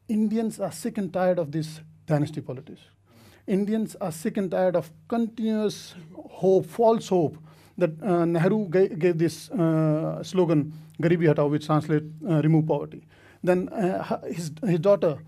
[0.09, 2.81] Indians are sick and tired of this dynasty politics.
[3.47, 7.37] Indians are sick and tired of continuous hope, false hope,
[7.77, 10.73] that uh, Nehru ga- gave this uh, slogan,
[11.03, 13.07] Garibi Hatao, which translates uh, remove poverty.
[13.43, 15.19] Then uh, his, his daughter,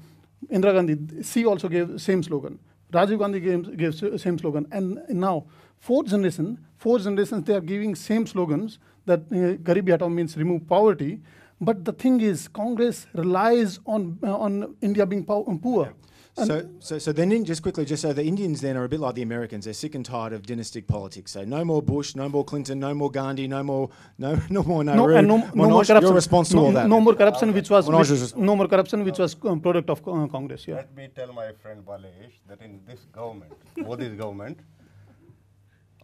[0.51, 2.59] Indira Gandhi, she also gave same slogan.
[2.93, 4.67] Rajiv Gandhi gave, gave same slogan.
[4.71, 5.45] And now,
[5.79, 10.67] fourth generation, four generations, they are giving same slogans that uh, Garibi Hatao means remove
[10.67, 11.21] poverty.
[11.61, 15.95] But the thing is, Congress relies on, uh, on India being poor.
[16.39, 18.89] And So, so, so then, in, just quickly, just so the Indians then are a
[18.89, 19.65] bit like the Americans.
[19.65, 21.33] They're sick and tired of dynastic politics.
[21.33, 24.85] So no more Bush, no more Clinton, no more Gandhi, no more, no, no more
[24.85, 24.97] Nehru.
[24.97, 26.03] no, and no, no more corruption.
[26.03, 26.89] You're responsible no, for that.
[26.89, 29.89] No more corruption, which was Manoj which- is- no more corruption, which was um, product
[29.89, 30.67] of uh, Congress.
[30.69, 30.77] Yeah.
[30.77, 34.61] Let me tell my friend Balesh that in this government, Modi's government,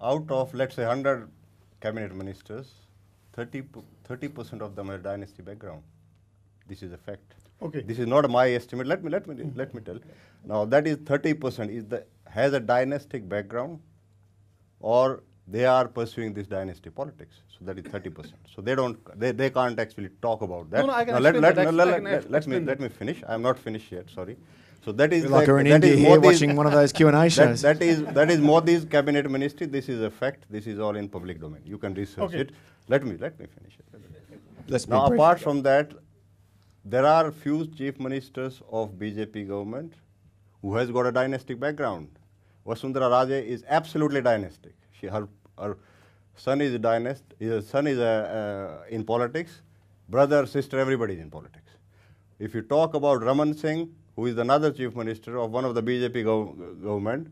[0.01, 1.29] out of let's say 100
[1.81, 2.73] cabinet ministers,
[3.35, 5.83] 30 percent of them are dynasty background.
[6.67, 7.35] This is a fact.
[7.63, 7.81] Okay.
[7.81, 8.87] This is not my estimate.
[8.87, 9.99] Let me let me let me tell.
[10.45, 12.05] Now that is 30 percent is the
[12.39, 13.79] has a dynastic background,
[14.81, 17.37] or they are pursuing this dynasty politics.
[17.59, 18.41] So that is 30 percent.
[18.55, 20.81] So they don't they, they can't actually talk about that.
[20.81, 21.75] No, no, I can Now let, explain let, that.
[21.75, 23.23] let, let, let, let me explain let me finish.
[23.29, 24.11] I am not finished yet.
[24.11, 24.37] Sorry.
[24.85, 26.67] So that is Feel like the- we're in that India is here Modi's- watching one
[26.67, 27.63] of those Q&A that, shows.
[27.63, 29.67] that is that is Modi's cabinet ministry.
[29.67, 30.47] This is a fact.
[30.51, 31.63] This is all in public domain.
[31.65, 32.41] You can research Okay.
[32.41, 32.51] it.
[32.89, 34.01] Let me let me finish it.
[34.69, 35.93] Let's Now, apart from that,
[36.85, 39.95] there are few chief ministers of BJP government
[40.63, 42.09] who has got a dynastic background.
[42.67, 44.75] Vasundhara Raje is absolutely dynastic.
[44.93, 45.29] She, her,
[45.59, 45.79] her
[46.37, 47.23] son is a dynast.
[47.39, 49.63] His son is a, uh, in politics.
[50.09, 51.73] Brother, sister, everybody is in politics.
[52.39, 55.83] If you talk about Raman Singh, who is another chief minister of one of the
[55.83, 57.29] BJP gov- government,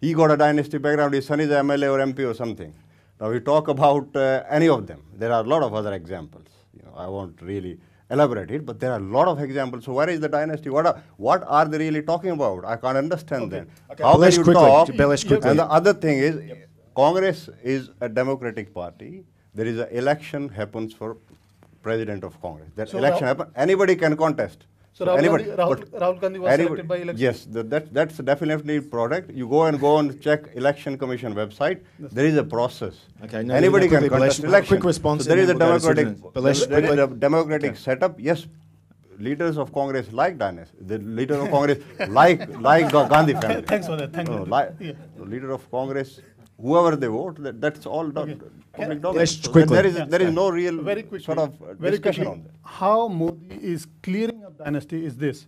[0.00, 1.14] he got a dynasty background.
[1.14, 2.74] His son is MLA or MP or something.
[3.20, 5.02] Now we talk about uh, any of them.
[5.14, 6.48] There are a lot of other examples.
[6.74, 7.78] You know, I won't really
[8.10, 9.84] elaborate it, but there are a lot of examples.
[9.84, 10.70] So where is the dynasty?
[10.70, 12.64] What are, what are they really talking about?
[12.64, 13.66] I can't understand that.
[13.98, 14.54] How Balesh, can you quickly.
[14.54, 14.88] talk?
[14.88, 15.50] Balesh, quickly.
[15.50, 16.40] And the other thing is,
[16.94, 19.24] Congress is a democratic party.
[19.54, 21.16] There is an election happens for
[21.82, 22.70] president of Congress.
[22.76, 23.48] That So election Rao- happen.
[23.56, 24.66] Anybody can contest.
[24.96, 27.22] So Rahul anybody, Gandhi- Rahul- Rahul Gandhi was anybody- selected by election?
[27.22, 29.30] Yes, that, that, that's definitely product.
[29.40, 31.80] You go and go and check election commission website.
[31.98, 32.94] There is a process.
[33.24, 34.68] Okay, no, anybody can quickly, contest Balesh, election.
[34.78, 36.90] quick response So there and is a then we'll go to democratic, Balesh, there is
[36.92, 37.18] a quickly.
[37.18, 38.18] democratic setup.
[38.18, 38.46] Yes,
[39.18, 40.78] leaders of Congress like dynasty.
[40.80, 41.78] The leader of Congress
[42.08, 43.62] like like Ga- Gandhi family.
[43.72, 44.14] Thanks for that.
[44.14, 44.44] Thank No, you.
[44.56, 44.92] li- Yeah.
[45.18, 46.20] the leader of Congress,
[46.60, 48.30] whoever they vote, that, that's all done.
[48.30, 48.46] Okay.
[48.72, 49.18] Public domain.
[49.18, 49.76] Let's So quickly.
[49.76, 50.04] There is, Yeah.
[50.06, 52.52] there is no real very quickly, sort of uh, very discussion quickly, on that.
[52.80, 55.46] how Modi is clearing up dynasty is this.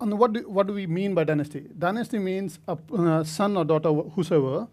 [0.00, 1.66] And what do, what do we mean by dynasty?
[1.78, 4.66] Dynasty means a uh, son or daughter, wh- whosoever,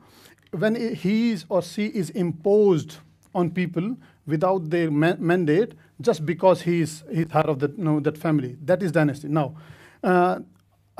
[0.51, 2.97] when he is or she is imposed
[3.35, 3.95] on people
[4.25, 8.17] without their ma- mandate, just because he is he's part of that you know, that
[8.17, 8.57] family.
[8.63, 9.27] That is dynasty.
[9.27, 9.55] Now,
[10.03, 10.39] uh,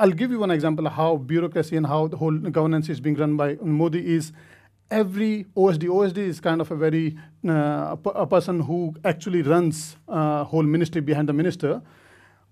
[0.00, 3.16] I'll give you one example of how bureaucracy and how the whole governance is being
[3.16, 4.32] run by Modi is
[4.92, 7.18] every OSD, OSD is kind of a very,
[7.48, 11.82] uh, a, person who actually runs uh, whole ministry behind the minister.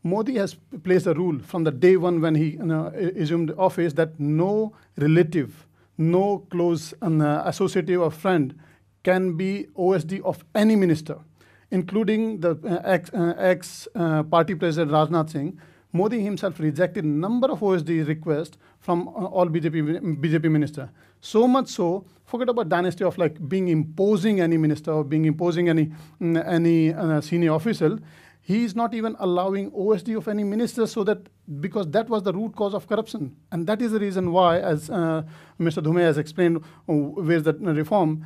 [0.03, 2.87] Modi has placed a rule from the day one when he you know,
[3.17, 5.67] assumed office that no relative,
[5.99, 8.59] no close uh, associative or friend
[9.05, 11.17] can be OSD of any minister,
[11.71, 15.61] including the uh, ex, uh, ex uh, party president Rajnath Singh.
[15.97, 20.91] Modi himself rejected number of OSD requests from uh, all BJP BJP minister.
[21.21, 25.69] So much so, forget about dynasty of like being imposing any minister or being imposing
[25.69, 25.87] any
[26.21, 27.99] mm, any uh, senior official.
[28.41, 31.29] He is not even allowing OSD of any minister so that
[31.61, 34.89] because that was the root cause of corruption, and that is the reason why, as
[34.89, 35.23] uh,
[35.59, 35.83] Mr.
[35.83, 38.25] Dhume has explained, uh, where's the reform.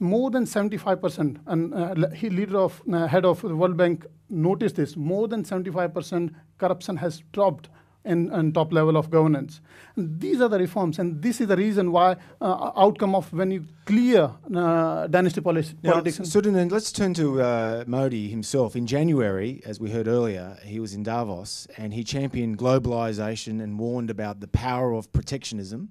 [0.00, 4.76] More than 75%, and uh, he leader of uh, head of the World Bank noticed
[4.76, 4.96] this.
[4.96, 7.68] More than 75% corruption has dropped
[8.04, 9.60] in, in top level of governance.
[9.96, 13.50] And these are the reforms, and this is the reason why uh, outcome of when
[13.50, 16.28] you clear uh, dynasty policy, Now, politics.
[16.28, 18.76] Sudan, let's turn to uh, Modi himself.
[18.76, 23.78] In January, as we heard earlier, he was in Davos and he championed globalization and
[23.78, 25.90] warned about the power of protectionism.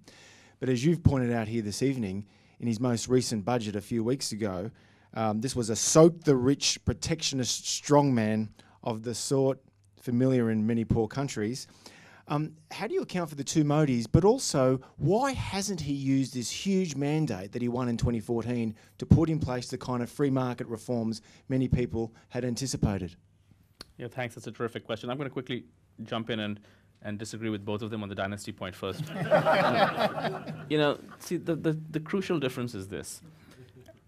[0.59, 2.25] But as you've pointed out here this evening,
[2.59, 4.71] in his most recent budget a few weeks ago,
[5.13, 8.49] um, this was a soak the rich protectionist strongman
[8.83, 9.59] of the sort
[10.01, 11.67] familiar in many poor countries.
[12.27, 16.33] Um, how do you account for the two Modis, but also why hasn't he used
[16.33, 20.09] this huge mandate that he won in 2014 to put in place the kind of
[20.09, 23.15] free market reforms many people had anticipated?
[23.97, 24.35] Yeah, thanks.
[24.35, 25.09] That's a terrific question.
[25.09, 25.65] I'm going to quickly
[26.03, 26.59] jump in and,
[27.03, 29.03] and disagree with both of them on the dynasty point first.
[30.69, 33.21] you know, see, the, the, the crucial difference is this.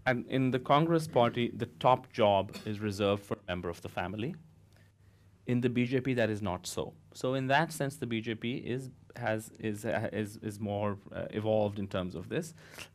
[0.05, 3.89] And in the Congress party, the top job is reserved for a member of the
[3.89, 4.35] family.
[5.47, 6.93] In the BJP, that is not so.
[7.13, 11.79] So in that sense, the BJP is has is uh, is is more uh, evolved
[11.79, 12.53] in terms of this.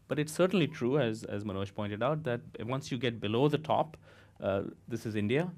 [0.08, 3.58] But it's certainly true, as as Manoj pointed out, that once you get below the
[3.58, 3.96] top,
[4.40, 5.50] uh, this is India.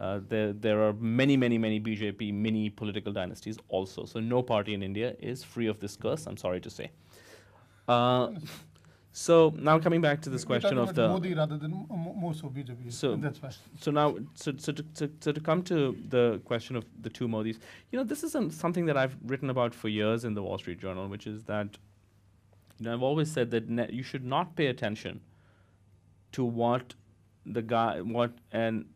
[0.00, 4.06] Uh, there, there are many, many, many BJP mini political dynasties also.
[4.06, 6.26] So no party in India is free of this curse.
[6.26, 6.90] I'm sorry to say.
[7.86, 8.30] Uh,
[9.12, 12.48] so now coming back to this We're question of the Modi rather than more so
[12.48, 12.90] BJP.
[12.90, 13.50] So- that's why.
[13.78, 17.26] so now so, so, to, so, so to come to the question of the two
[17.26, 17.58] modis
[17.90, 20.78] you know this isn't something that i've written about for years in the wall street
[20.78, 21.76] journal which is that
[22.78, 25.20] you know i've always said that you should not pay attention
[26.30, 26.94] to what
[27.44, 28.86] the guy what an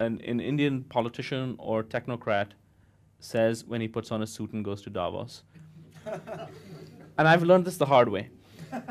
[0.00, 2.48] an, an indian politician or technocrat
[3.18, 5.42] says when he puts on a suit and goes to davos
[6.06, 8.28] and i've learned this the hard way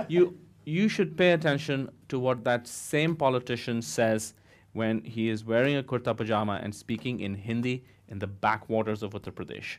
[0.08, 4.34] you you should pay attention to what that same politician says
[4.74, 9.14] when he is wearing a kurta pajama and speaking in Hindi in the backwaters of
[9.14, 9.78] Uttar Pradesh.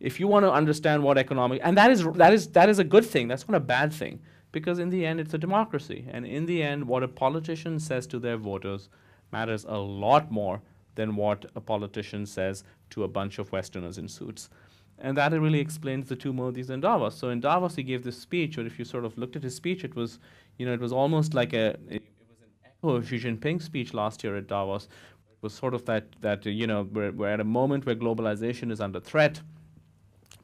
[0.00, 2.84] If you want to understand what economic and that is that is that is a
[2.84, 3.28] good thing.
[3.28, 4.20] That's not a bad thing
[4.52, 8.06] because in the end it's a democracy and in the end what a politician says
[8.06, 8.88] to their voters
[9.34, 10.56] matters a lot more
[10.94, 14.48] than what a politician says to a bunch of westerners in suits.
[14.98, 17.16] And that really explains the two Modis in Davos.
[17.16, 19.56] So in Davos, he gave this speech, or if you sort of looked at his
[19.56, 20.20] speech, it was,
[20.58, 21.66] you know, it was almost like a,
[21.96, 24.84] it, it was an echo of Xi Jinping's speech last year at Davos.
[24.84, 28.70] It was sort of that, that you know, we're, we're at a moment where globalization
[28.70, 29.40] is under threat.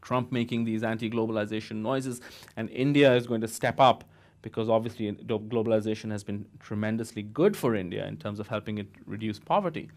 [0.02, 2.20] Trump making these anti-globalization noises,
[2.56, 4.02] and India is going to step up
[4.42, 9.38] because obviously globalization has been tremendously good for India in terms of helping it reduce
[9.38, 9.90] poverty.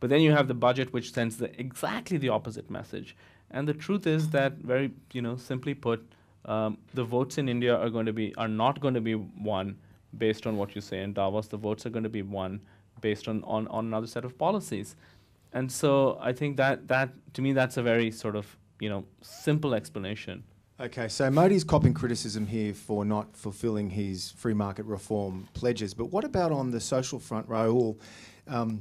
[0.00, 3.16] But then you have the budget which sends the, exactly the opposite message.
[3.50, 6.02] And the truth is that, very you know, simply put,
[6.46, 9.76] um, the votes in India are going to be are not going to be won
[10.16, 11.48] based on what you say in Davos.
[11.48, 12.60] The votes are going to be won
[13.00, 14.96] based on, on, on another set of policies.
[15.52, 19.04] And so I think that that to me that's a very sort of you know
[19.20, 20.44] simple explanation.
[20.80, 25.92] Okay, so Modi's copping criticism here for not fulfilling his free market reform pledges.
[25.92, 27.98] But what about on the social front, Rahul?
[28.48, 28.80] Um,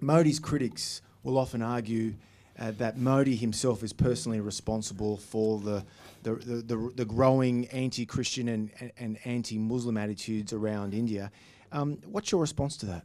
[0.00, 2.14] Modi's critics will often argue
[2.58, 5.84] uh, that Modi himself is personally responsible for the
[6.24, 11.30] the, the, the, the growing anti-Christian and, and, and anti-Muslim attitudes around India.
[11.70, 13.04] Um, what's your response to that?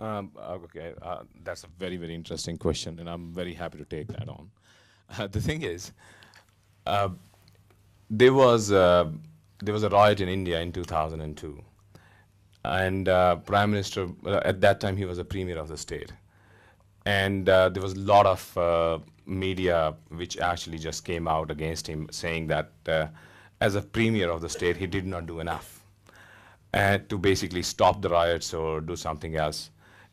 [0.00, 3.84] Um, uh, okay, uh, that's a very, very interesting question, and I'm very happy to
[3.84, 4.50] take that on.
[5.18, 5.92] Uh, the thing is,
[6.86, 7.10] uh,
[8.10, 9.08] there was uh,
[9.62, 11.62] there was a riot in India in 2002,
[12.64, 16.12] and uh, Prime Minister uh, at that time he was a premier of the state,
[17.06, 21.86] and uh, there was a lot of uh, media which actually just came out against
[21.86, 23.06] him, saying that uh,
[23.60, 25.80] as a premier of the state he did not do enough
[27.08, 29.70] to basically stop the riots or do something else.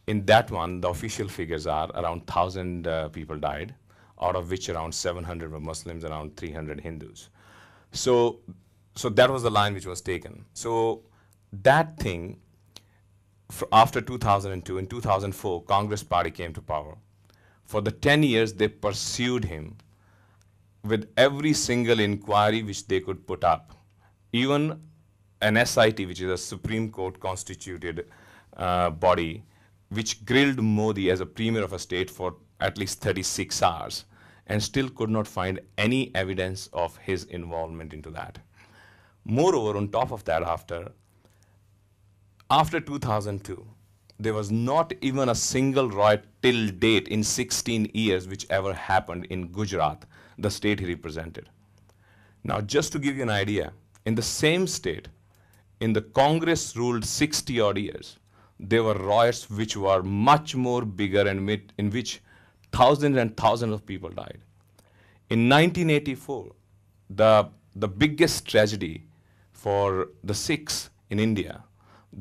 [0.08, 3.74] In that one, the official figures are around 1,000 uh, people died,
[4.22, 7.30] out of which around 700 were Muslims, around 300 Hindus.
[7.92, 8.40] So,
[8.96, 10.46] so that was the line which was taken.
[10.54, 11.04] So
[11.52, 12.40] that thing,
[13.72, 16.98] after 2002, in 2004, Congress party came to power.
[17.66, 19.78] For the 10 years, they pursued him
[20.84, 23.78] with every single inquiry which they could put up.
[24.34, 24.82] Even
[25.42, 28.08] an SIT, which is a Supreme Court constituted
[28.58, 29.44] uh, body,
[29.90, 34.06] which grilled Modi as a premier of a state for at least 36 hours
[34.52, 38.38] and still could not find any evidence of his involvement into that.
[39.24, 40.92] Moreover, on top of that, after
[42.50, 43.66] after 2002,
[44.20, 49.26] there was not even a single riot till date in 16 years which ever happened
[49.30, 50.04] in Gujarat,
[50.38, 51.48] the state he represented.
[52.44, 53.72] Now, just to give you an idea,
[54.06, 55.08] in the same state,
[55.80, 58.18] in the Congress ruled 60 odd years,
[58.60, 62.20] there were riots which were much more bigger and in which
[62.72, 64.40] thousands and thousands of people died.
[65.30, 66.52] In 1984,
[67.10, 69.06] the, the biggest tragedy
[69.52, 71.64] for the Sikhs in India,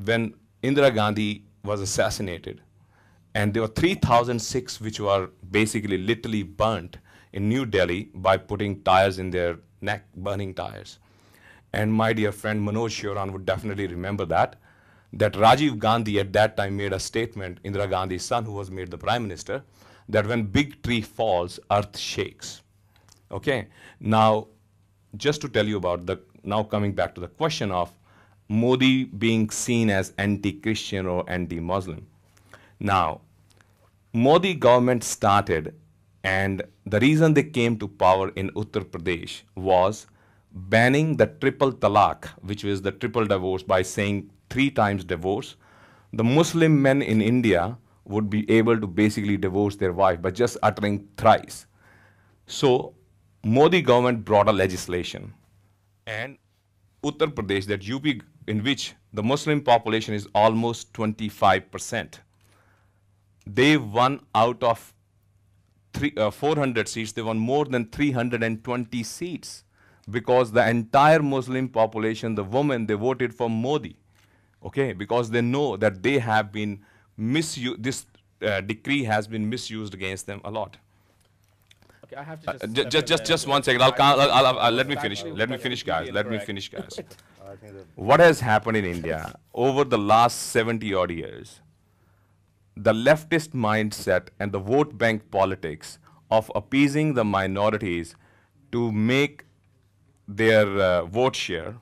[0.04, 2.60] when Indira Gandhi was assassinated,
[3.34, 6.98] and there were 3,000 Sikhs which were basically literally burnt
[7.32, 10.98] in New Delhi by putting tires in their neck, burning tires.
[11.72, 14.56] And my dear friend Manoj Shioran would definitely remember that.
[15.12, 18.90] That Rajiv Gandhi at that time made a statement, Indira Gandhi's son, who was made
[18.90, 19.62] the prime minister,
[20.10, 22.62] that when big tree falls, earth shakes.
[23.30, 23.68] Okay.
[24.00, 24.48] Now,
[25.16, 27.92] just to tell you about the now coming back to the question of
[28.48, 32.06] Modi being seen as anti-Christian or anti-Muslim.
[32.80, 33.20] Now,
[34.12, 35.74] Modi government started,
[36.24, 40.06] and the reason they came to power in Uttar Pradesh was
[40.52, 45.54] banning the triple talaq, which was the triple divorce, by saying three times divorce.
[46.12, 50.56] The Muslim men in India would be able to basically divorce their wife by just
[50.62, 51.66] uttering thrice.
[52.46, 52.94] So
[53.44, 55.32] Modi government brought a legislation,
[56.06, 56.38] and
[57.04, 58.04] Uttar Pradesh, that UP,
[58.46, 62.20] in which the Muslim population is almost 25 percent,
[63.46, 64.94] they won out of
[65.92, 69.64] three, uh, 400 seats, they won more than 320 seats
[70.10, 73.96] because the entire Muslim population, the women, they voted for Modi.
[74.62, 76.80] Okay, because they know that they have been
[77.20, 78.06] this
[78.42, 80.76] uh, decree has been misused against them a lot.
[82.04, 82.74] Okay, I have to Uh, just.
[82.74, 83.82] ju- just, just, just one second.
[83.82, 85.22] I'll, I'll, I'll, I'll, let me finish.
[85.24, 86.10] Let me finish, guys.
[86.10, 86.98] Let me finish, guys.
[86.98, 91.60] I think that What has happened in India over the last 70 odd years,
[92.76, 95.98] the leftist mindset and the vote bank politics
[96.30, 98.14] of appeasing the minorities
[98.72, 99.44] to make
[100.28, 101.74] their uh, vote share,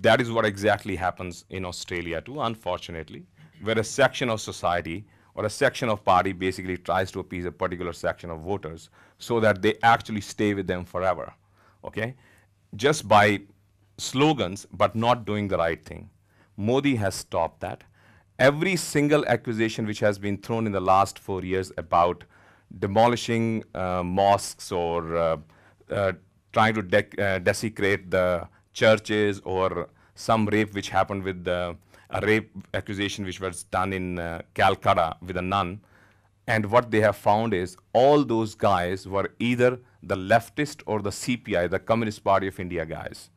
[0.00, 3.24] that is what exactly happens in Australia too, unfortunately,
[3.62, 5.04] where a section of society
[5.34, 9.40] or a section of party basically tries to appease a particular section of voters so
[9.40, 11.32] that they actually stay with them forever.
[11.84, 12.14] Okay?
[12.74, 13.40] Just by
[13.98, 16.10] slogans but not doing the right thing.
[16.56, 17.84] Modi has stopped that.
[18.38, 22.24] Every single accusation which has been thrown in the last four years about
[22.78, 25.36] demolishing uh, mosques or uh,
[25.90, 26.12] uh,
[26.52, 31.76] trying to dec- uh, desecrate the churches or some rape which happened with the,
[32.10, 35.80] a rape accusation which was done in uh, Calcutta with a nun.
[36.46, 41.10] And what they have found is all those guys were either the leftist or the
[41.10, 43.30] CPI, the Communist Party of India guys.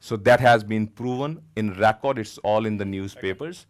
[0.00, 2.18] So that has been proven in record.
[2.18, 3.66] It's all in the newspapers.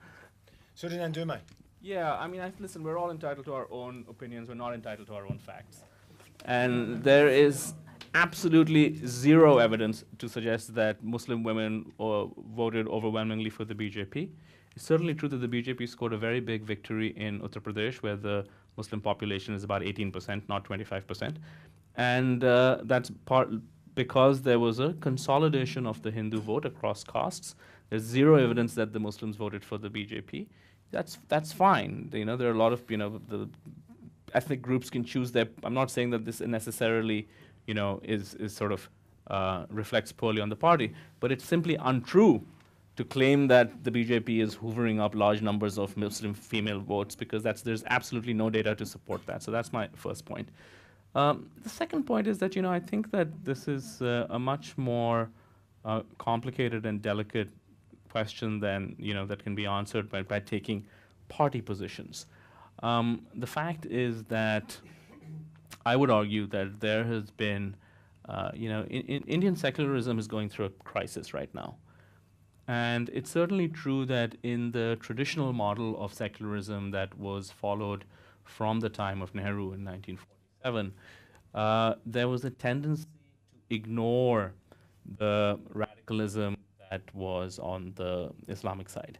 [0.76, 1.40] Sadanand Dhume.
[1.80, 4.48] Yeah, I mean, I, listen, we're all entitled to our own opinions.
[4.48, 5.82] We're not entitled to our own facts.
[6.44, 7.74] And there is
[8.14, 14.30] absolutely zero evidence to suggest that Muslim women uh, voted overwhelmingly for the BJP.
[14.76, 18.16] It's certainly true that the BJP scored a very big victory in Uttar Pradesh, where
[18.16, 18.46] the
[18.76, 21.36] Muslim population is about 18%, not 25%.
[21.96, 23.50] And uh, that's part
[23.94, 27.54] because there was a consolidation of the Hindu vote across castes.
[27.90, 30.46] There's zero evidence that the Muslims voted for the BJP.
[30.90, 32.10] That's that's fine.
[32.12, 33.48] You know, there are a lot of you know the
[34.34, 35.48] ethnic groups can choose their.
[35.62, 37.28] I'm not saying that this necessarily,
[37.66, 38.88] you know, is is sort of
[39.28, 42.44] uh, reflects poorly on the party, but it's simply untrue
[42.96, 47.42] to claim that the BJP is hoovering up large numbers of Muslim female votes because
[47.42, 49.42] that's there's absolutely no data to support that.
[49.42, 50.48] So that's my first point.
[51.14, 54.38] Um, the second point is that you know I think that this is uh, a
[54.38, 55.30] much more
[55.84, 57.50] uh, complicated and delicate
[58.10, 60.86] question than you know that can be answered by, by taking
[61.28, 62.26] party positions.
[62.82, 64.76] Um, the fact is that
[65.84, 67.76] I would argue that there has been,
[68.28, 71.76] uh, you know, in, in Indian secularism is going through a crisis right now.
[72.66, 78.04] And it's certainly true that in the traditional model of secularism that was followed
[78.42, 80.94] from the time of Nehru in 1947,
[81.54, 83.04] uh, there was a tendency
[83.68, 84.54] to ignore
[85.18, 86.56] the radicalism
[86.90, 89.18] that was on the Islamic side,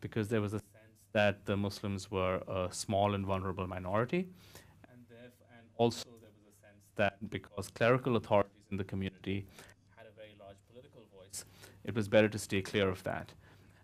[0.00, 4.28] because there was a sense that the Muslims were a small and vulnerable minority,
[5.76, 9.46] also there was a sense that because clerical authorities in the community
[9.96, 11.44] had a very large political voice,
[11.84, 13.32] it was better to stay clear of that.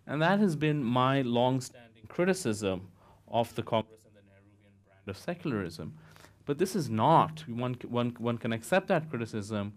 [0.07, 2.87] And that has been my long-standing criticism
[3.27, 5.93] of the Congress and the Nehruvian brand of secularism.
[6.45, 7.43] But this is not.
[7.47, 9.73] One, one, one can accept that criticism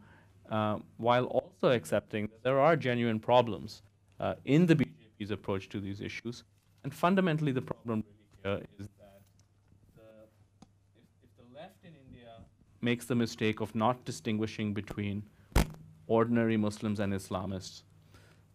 [0.51, 3.83] uh, while also accepting that there are genuine problems
[4.21, 6.45] uh, in the BJP's approach to these issues.
[6.83, 8.05] And fundamentally, the problem
[8.45, 9.21] really here is that
[9.97, 10.03] the,
[10.97, 12.33] if, if the left in India
[12.85, 15.22] makes the mistake of not distinguishing between
[16.07, 17.82] ordinary Muslims and Islamists,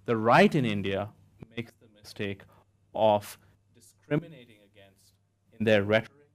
[0.06, 1.10] the right in India
[1.58, 2.44] makes the mistake
[2.94, 3.38] of
[3.74, 5.14] discriminating against
[5.58, 6.30] in their rhetoric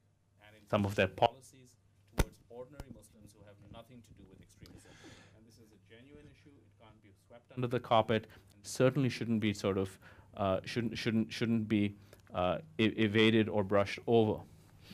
[0.44, 1.76] and in some of their policies
[2.16, 4.90] towards ordinary Muslims who have nothing to do with extremism.
[5.36, 6.50] And this is a genuine issue.
[6.50, 9.98] It can't be swept under the carpet, and certainly shouldn't be sort of
[10.36, 11.94] uh, shouldn't shouldn't shouldn't be
[12.34, 14.40] uh, evaded or brushed over.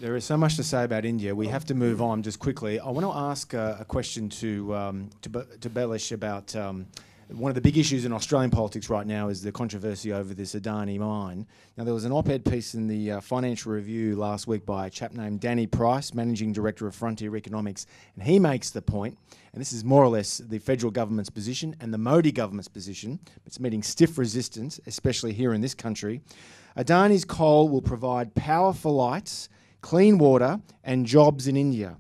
[0.01, 1.35] There is so much to say about India.
[1.35, 2.81] We have to move on just quickly.
[2.81, 6.87] I want to ask uh, a question to um, to, Be- to Balesh about um,
[7.29, 10.55] one of the big issues in Australian politics right now is the controversy over this
[10.55, 11.47] Adani mine.
[11.77, 14.87] Now, there was an op ed piece in the uh, Financial Review last week by
[14.87, 19.19] a chap named Danny Price, Managing Director of Frontier Economics, and he makes the point,
[19.53, 23.21] and this is more or less the federal government's position and the Modi government's position,
[23.45, 26.23] it's meeting stiff resistance, especially here in this country.
[26.75, 29.51] Adani's coal will provide power for lights,
[29.81, 31.97] clean water, and jobs in India.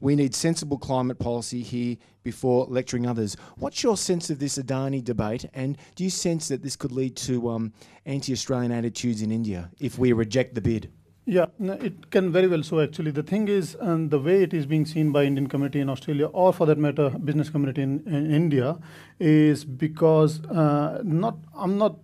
[0.00, 3.36] We need sensible climate policy here before lecturing others.
[3.56, 7.16] What's your sense of this Adani debate, and do you sense that this could lead
[7.16, 7.72] to um,
[8.04, 10.90] anti Australian attitudes in India if we reject the bid?
[11.24, 12.80] Yeah, no, it can very well so.
[12.80, 15.88] Actually, the thing is, and the way it is being seen by Indian community in
[15.88, 18.76] Australia, or for that matter, business community in, in India,
[19.20, 21.98] is because uh, not I'm not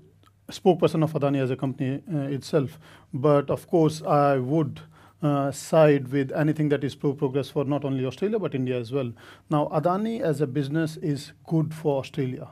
[0.52, 2.78] spokesperson of Adani as a company uh, itself,
[3.12, 4.80] but of course I would
[5.22, 8.92] uh, side with anything that is pro progress for not only Australia but India as
[8.92, 9.12] well.
[9.50, 12.48] Now, Adani as a business is good for Australia.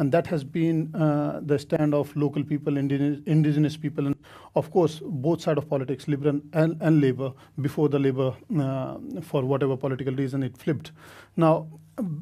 [0.00, 4.16] And that has been uh, the stand of local people, indigenous, indigenous, people, and
[4.54, 9.44] of course, both sides of politics, Liberal and, and Labour, before the Labour, uh, for
[9.44, 10.92] whatever political reason, it flipped.
[11.36, 11.66] Now,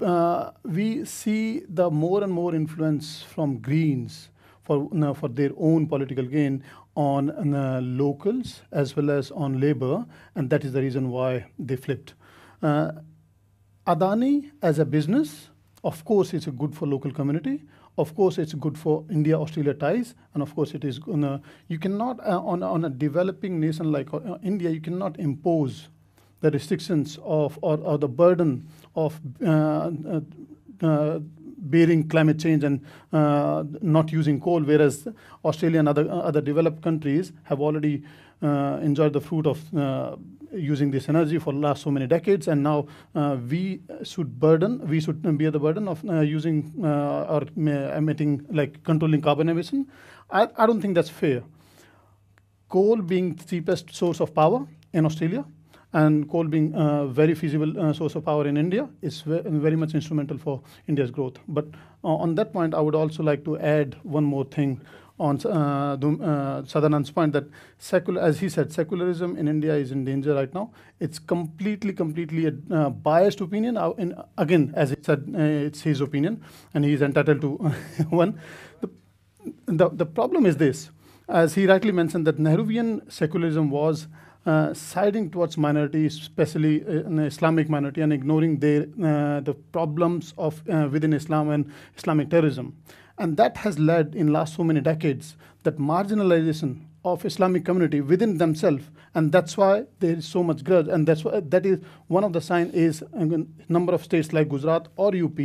[0.01, 4.31] uh, we see the more and more influence from Greens
[4.63, 6.65] for, for their own political gain
[6.97, 7.33] on
[7.97, 12.15] locals as well as on labor, and that is the reason why they flipped.
[12.63, 12.91] Uh,
[13.87, 15.51] Adani as a business,
[15.85, 17.63] of course, it's good for local community.
[17.99, 20.99] Of course, it's good for India-Australia ties, and of course, it is.
[20.99, 25.89] Gonna, you cannot uh, on on a developing nation like uh, India, you cannot impose
[26.41, 29.21] the restrictions of or, the burden of
[31.59, 32.81] bearing climate change and
[33.13, 35.09] uh, not using coal, whereas
[35.45, 38.03] Australia and other, other developed countries have already
[38.43, 40.17] uh, enjoyed the fruit of uh,
[40.53, 45.01] using this energy for last so many decades, and now uh, we should burden, we
[45.01, 49.87] should bear the burden of uh, using uh, or emitting, like controlling carbon emission.
[50.31, 51.43] I, I don't think that's fair.
[52.69, 55.45] Coal being the cheapest source of power in Australia,
[56.03, 59.95] and coal being a very feasible uh, source of power in India is very much
[59.95, 61.39] instrumental for India's growth.
[61.49, 61.67] But
[62.05, 64.81] uh, on that point, I would also like to add one more thing
[65.19, 67.45] on uh, uh, Sadanand's point that
[67.79, 70.71] secular, as he said, secularism in India is in danger right now.
[71.01, 73.79] It's completely, completely a uh, biased opinion.
[73.79, 76.43] Uh, in, again, as he said, uh, it's his opinion,
[76.75, 77.51] and he is entitled to
[78.11, 78.39] one.
[78.83, 78.91] The,
[79.65, 80.91] the, the problem is this,
[81.27, 84.09] as he rightly mentioned, that Nehruvian secularism was
[84.47, 90.35] uh, siding towards minorities, especially uh, an Islamic minority, and ignoring their, uh, the problems
[90.39, 92.77] of uh, within Islam and Islamic terrorism.
[93.19, 98.39] And that has led in last so many decades that marginalization of Islamic community within
[98.39, 98.85] themselves,
[99.15, 100.87] and that's why there is so much grudge.
[100.87, 104.49] And that's why that is one of the sign is a number of states like
[104.49, 105.39] Gujarat or UP,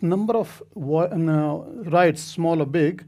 [0.00, 3.04] number of riots, small or big,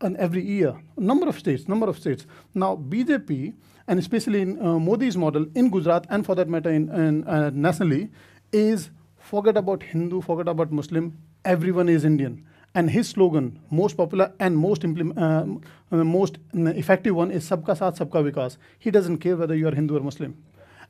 [0.00, 2.26] and every year, number of states, number of states.
[2.54, 3.54] Now BJP
[3.88, 7.50] and especially in uh, Modi's model in Gujarat and for that matter in, in uh,
[7.52, 8.10] nationally,
[8.52, 12.44] is forget about Hindu, forget about Muslim, everyone is Indian.
[12.76, 15.44] And his slogan, most popular and most uh,
[15.90, 19.96] most effective one, is "Sabka Saath, Sabka Vikas." He doesn't care whether you are Hindu
[19.96, 20.36] or Muslim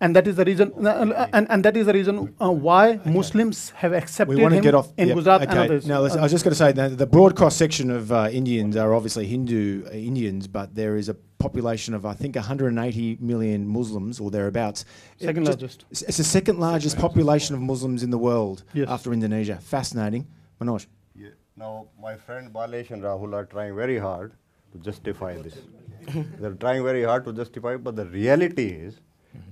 [0.05, 3.11] and that is the reason uh, and, and that is the reason uh, why okay.
[3.11, 5.17] muslims have accepted we want to get off in yep.
[5.17, 5.51] gujarat okay.
[5.51, 8.13] and others now i was just going to say that the broad cross section of
[8.13, 12.37] uh, indians are obviously hindu uh, indians but there is a population of i think
[12.37, 14.85] 180 million muslims or thereabouts
[15.29, 18.89] second just, largest it's the second largest population of muslims in the world yes.
[18.97, 20.27] after indonesia fascinating
[20.61, 21.35] manoj yeah.
[21.65, 21.73] now
[22.09, 24.33] my friend balesh and rahul are trying very hard
[24.73, 25.59] to justify this
[26.41, 29.01] they're trying very hard to justify but the reality is.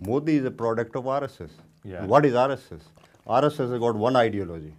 [0.00, 1.50] Modi is a product of RSS.
[1.84, 2.04] Yeah.
[2.04, 2.80] What is RSS?
[3.26, 4.72] RSS has got one ideology.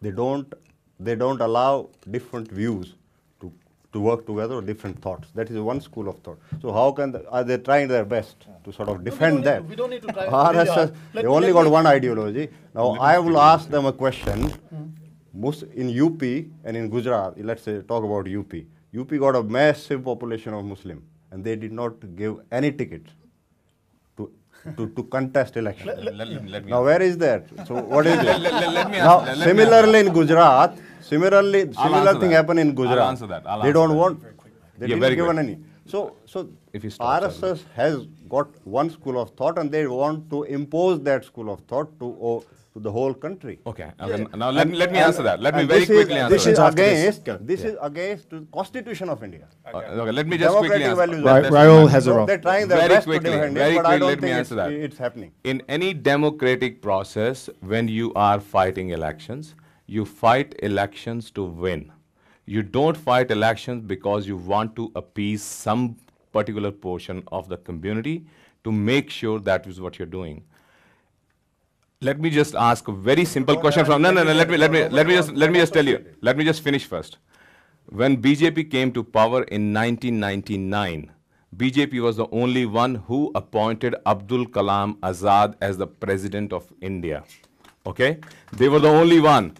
[0.00, 0.52] They don't,
[1.00, 2.94] they don't allow different views
[3.40, 3.52] to,
[3.92, 5.28] to work together or different thoughts.
[5.34, 6.38] That is one school of thought.
[6.60, 9.64] So how can the, are they trying their best to sort of defend no, that?
[9.64, 10.26] we don't need to try.
[10.26, 12.48] RSS, they only got one ideology.
[12.74, 14.52] Now I will ask them a question.
[14.74, 14.92] Mm.
[15.74, 16.22] In UP
[16.64, 18.54] and in Gujarat, let's say talk about UP.
[18.96, 23.10] UP got a massive population of Muslim and they did not give any tickets
[24.76, 25.86] to, to contest election.
[25.86, 27.46] Let, let, let, now, where is that?
[27.66, 32.98] So, what is me now, similarly in Gujarat, similarly, similar thing happened in Gujarat.
[32.98, 33.46] I'll answer that.
[33.46, 33.94] I'll they don't that.
[33.94, 34.20] want,
[34.78, 35.58] they yeah, didn't given any.
[35.86, 40.44] So, so if you RSS has got one school of thought and they want to
[40.44, 42.44] impose that school of thought to oh,
[42.74, 43.60] to the whole country.
[43.66, 43.92] Okay.
[44.00, 44.18] okay.
[44.22, 44.36] Yeah.
[44.36, 45.40] Now let, let me answer that.
[45.40, 46.52] Let me very quickly is, answer this that.
[46.52, 47.66] Is against, this yeah.
[47.68, 49.46] is against the Constitution of India.
[49.68, 49.86] Okay.
[49.86, 50.10] Uh, okay.
[50.10, 51.22] Let me just quickly answer.
[51.22, 52.26] Right, Rahul has a wrong.
[52.26, 54.20] They're trying their very best quickly, to defend very it, but quickly, I don't let
[54.20, 54.72] me think answer it's, that.
[54.72, 55.32] it's happening.
[55.44, 59.54] In any democratic process, when you are fighting elections,
[59.86, 61.92] You fight elections to win.
[62.46, 65.96] You don't fight elections because you want to appease some
[66.36, 68.16] particular portion of the community
[68.64, 70.42] to make sure that is what you're doing.
[72.00, 74.70] Let me just ask a very simple question from no no no let me let
[74.76, 77.18] me let me just let me just tell you let me just finish first.
[78.00, 81.10] When BJP came to power in 1999,
[81.56, 87.22] BJP was the only one who appointed Abdul Kalam Azad as the president of India.
[87.86, 88.18] Okay?
[88.52, 89.52] They were the only one.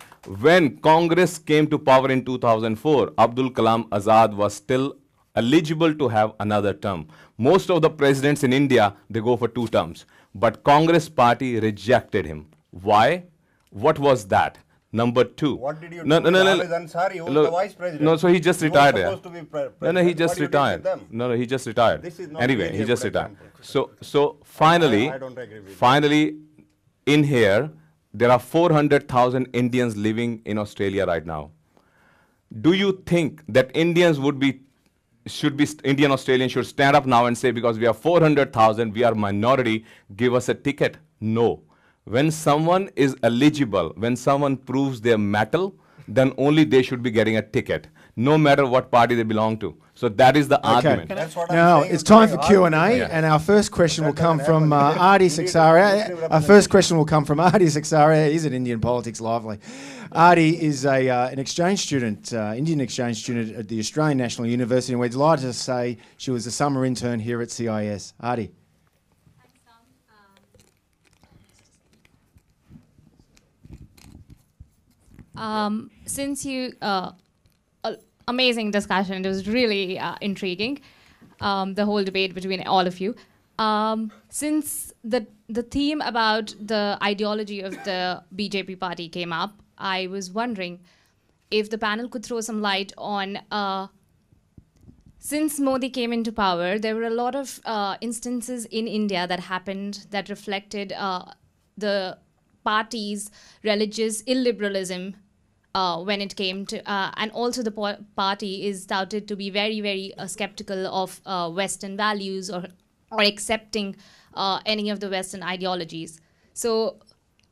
[0.47, 4.97] When Congress came to power in 2004, Abdul Kalam Azad was still
[5.35, 7.07] eligible to have another term.
[7.39, 10.07] Most of the presidents in India, they go for two terms.
[10.35, 12.47] But Congress party rejected him.
[12.71, 13.25] Why?
[13.71, 14.59] What was that?
[14.93, 15.57] Number two.
[15.57, 18.03] What did you no, do no, no, no, Ansari, who was the vice president?
[18.03, 18.97] No, so he just retired.
[18.97, 19.17] yeah.
[19.17, 21.11] to be pre- no, no, he just What did you do with retired.
[21.11, 22.03] No, no, he just retired.
[22.03, 23.33] This is not anyway, he just retired.
[23.33, 23.59] example.
[23.61, 25.75] So, so finally, I don't agree with that.
[25.75, 26.37] finally,
[27.07, 27.73] in here,
[28.13, 31.51] there are 400,000 Indians living in Australia right now.
[32.61, 34.61] Do you think that Indians would be,
[35.27, 39.05] should be, Indian Australians should stand up now and say, because we are 400,000, we
[39.05, 39.85] are minority,
[40.17, 40.99] give us a ticket?
[41.21, 41.63] No.
[42.05, 45.75] When someone is eligible, when someone proves their metal,
[46.07, 49.77] then only they should be getting a ticket, no matter what party they belong to.
[49.95, 51.09] So that is the argument.
[51.09, 54.05] That's what I'm Now it's time for Q and A, saying and our first question
[54.05, 54.99] will come from uh, happen.
[55.01, 56.29] Ardi You need- you need Saxaria.
[56.31, 58.31] Our first question will come from Ardi Saxaria.
[58.31, 59.59] He's at Indian Politics Lively.
[60.13, 64.47] Ardi is a uh, an exchange student, uh, Indian exchange student at the Australian National
[64.49, 68.15] University, and we're delighted to say she was a summer intern here at CIS.
[68.21, 68.51] Ardi.
[75.37, 77.15] Um, um, since you, uh, a-
[78.29, 79.25] amazing discussion.
[79.25, 80.81] It was really uh, intriguing.
[81.41, 83.15] Um, the whole debate between all of you.
[83.59, 90.07] Um, since the the theme about the ideology of the BJP party came up, I
[90.07, 90.81] was wondering
[91.51, 93.39] if the panel could throw some light on.
[93.51, 93.89] Uh,
[95.19, 99.41] since Modi came into power, there were a lot of uh, instances in India that
[99.41, 101.25] happened that reflected uh,
[101.79, 102.19] the
[102.63, 103.31] party's
[103.63, 105.15] religious illiberalism
[105.75, 109.51] uh, when it came to, uh, and also the po- party is touted to be
[109.51, 112.65] very, very uh, skeptical of uh, Western values or
[113.11, 113.95] or accepting
[114.35, 116.21] uh, any of the Western ideologies.
[116.53, 116.97] So,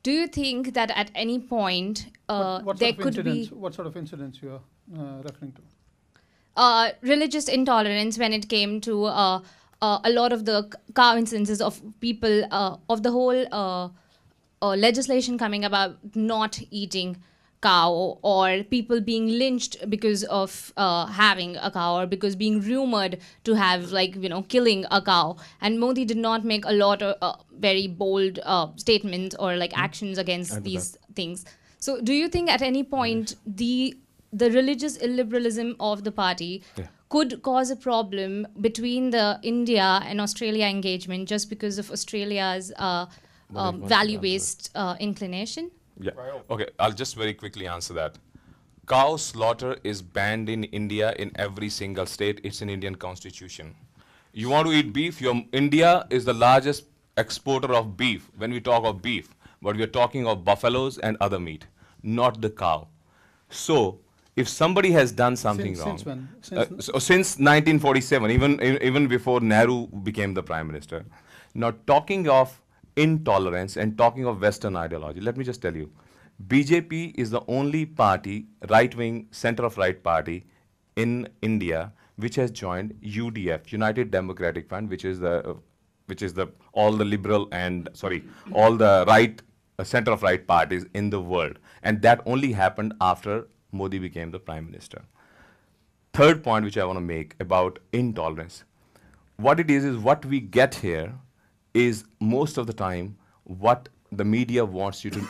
[0.03, 3.45] do you think that at any point uh, what, what there sort of could be?
[3.47, 4.61] What sort of incidents you are
[4.99, 5.61] uh, referring to?
[6.55, 9.41] uh, religious intolerance when it came to uh,
[9.81, 13.89] uh, a lot of the c- cow instances of people uh, of the whole uh,
[14.61, 17.17] uh, legislation coming about not eating
[17.65, 23.19] cow or people being lynched because of uh, having a cow or because being rumored
[23.43, 25.37] to have like you know killing a cow.
[25.61, 27.35] And modi did not make a lot of uh,
[27.67, 31.45] very bold uh, statements or like actions against these things.
[31.77, 33.97] So do you think at any point the
[34.31, 36.63] the religious illiberalism of the party
[37.09, 43.05] could cause a problem between the India and Australia engagement just because of Australia's uh,
[43.55, 45.69] um, value based uh, inclination?
[46.03, 46.11] Yeah.
[46.49, 48.17] Okay, I'll just very quickly answer that.
[48.87, 52.41] Cow slaughter is banned in India in every single state.
[52.43, 53.75] It's in Indian constitution.
[54.33, 55.21] You want to eat beef?
[55.21, 56.85] Your, India is the largest
[57.17, 59.33] exporter of beef when we talk of beef.
[59.61, 61.67] But we are talking of buffaloes and other meat,
[62.01, 62.87] not the cow.
[63.49, 63.99] So,
[64.35, 66.77] if somebody has done something Since- wrong, since when?
[66.79, 71.05] uh, so since 1947, even even before Nehru became the prime minister.
[71.53, 72.59] Now, talking of
[72.95, 75.91] intolerance and talking of Western ideology, let me just tell you,
[76.47, 80.45] BJP is the only party, right-wing, center of right party
[80.95, 85.53] in India which has joined UDF, United Democratic Front, which is the uh,
[86.07, 89.41] which is the all the liberal and sorry all the right
[89.79, 94.31] uh, center of right parties in the world, and that only happened after Modi became
[94.31, 95.01] the prime minister.
[96.13, 98.63] Third point which I want to make about intolerance.
[99.37, 101.15] What it is is what we get here
[101.73, 105.27] is most of the time what the media wants you to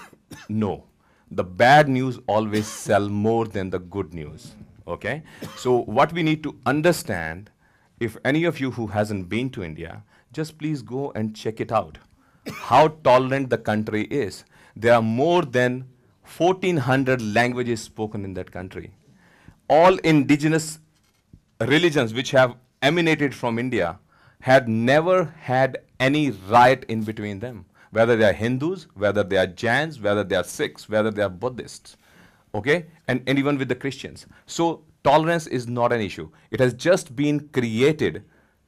[0.50, 0.84] know.
[1.32, 4.54] The bad news always sell more than the good news.
[4.88, 5.24] Okay?
[5.56, 7.50] So what we need to understand,
[8.00, 11.72] if any of you who hasn't been to India, just please go and check it
[11.72, 11.98] out.
[12.52, 14.44] How tolerant the country is.
[14.76, 15.88] There are more than
[16.38, 18.92] 1400 languages spoken in that country
[19.70, 20.80] all indigenous
[21.62, 23.98] religions which have emanated from India
[24.44, 29.48] had never had any riot in between them, whether they are Hindus, whether they are
[29.48, 31.96] Jains, whether they are Sikhs, whether they are Buddhists,
[32.54, 34.26] okay, and, and even with the Christians.
[34.46, 36.30] So tolerance is not an issue.
[36.52, 38.26] It has just been created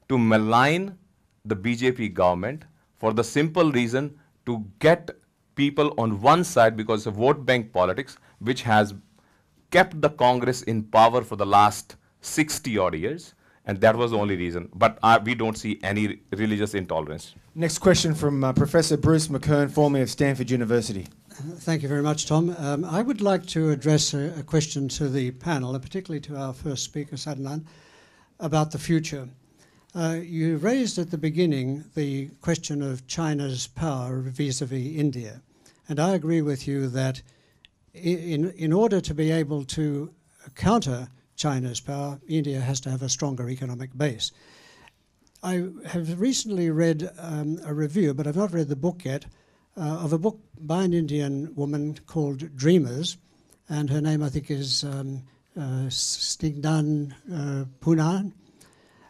[0.08, 0.98] to malign
[1.44, 2.64] the BJP government
[2.96, 5.12] for the simple reason to get
[5.56, 8.94] people on one side because of vote bank politics, which has
[9.72, 13.35] kept the Congress in power for the last 60 odd years.
[13.68, 14.70] And that was the only reason.
[14.74, 17.34] But uh, we don't see any religious intolerance.
[17.56, 21.08] Next question from uh, Professor Bruce McKern, formerly of Stanford University.
[21.30, 22.56] Thank you very much, Tom.
[22.60, 26.38] Um, I would like to address a, a, question to the panel, and particularly to
[26.38, 27.66] our first speaker, Sadanand,
[28.40, 29.28] about the future.
[29.94, 35.42] Uh, you raised at the beginning the question of China's power vis a vis India.
[35.90, 37.22] And I agree with you that
[37.94, 40.14] in, in order to be able to
[40.56, 44.32] counter China's power, India has to have a stronger economic base.
[45.44, 49.26] I have recently read um, a review, but I've not read the book yet,
[49.78, 53.18] uh, of a book by an Indian woman called Dreamers,
[53.70, 55.24] and her name I think is um,
[55.58, 58.34] uh, Snigdha uh, Poonam.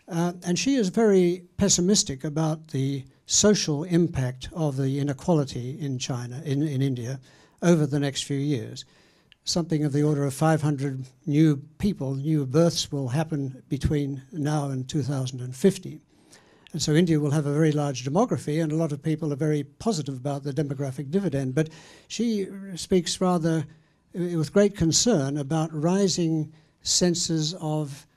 [0.08, 6.42] Uh, and she is very pessimistic about the social impact of the inequality in China,
[6.46, 7.20] in, in India,
[7.62, 8.86] over the next few years.
[9.48, 14.90] Something of the order of 500 new people, new births will happen between now and
[14.90, 16.02] 2050.
[16.74, 19.38] And so India will have a very large demography, and a lot of people are
[19.38, 21.54] very positive about the demographic dividend.
[21.54, 21.70] But
[22.08, 23.66] she speaks rather
[24.14, 28.08] uh, with great concern about rising senses of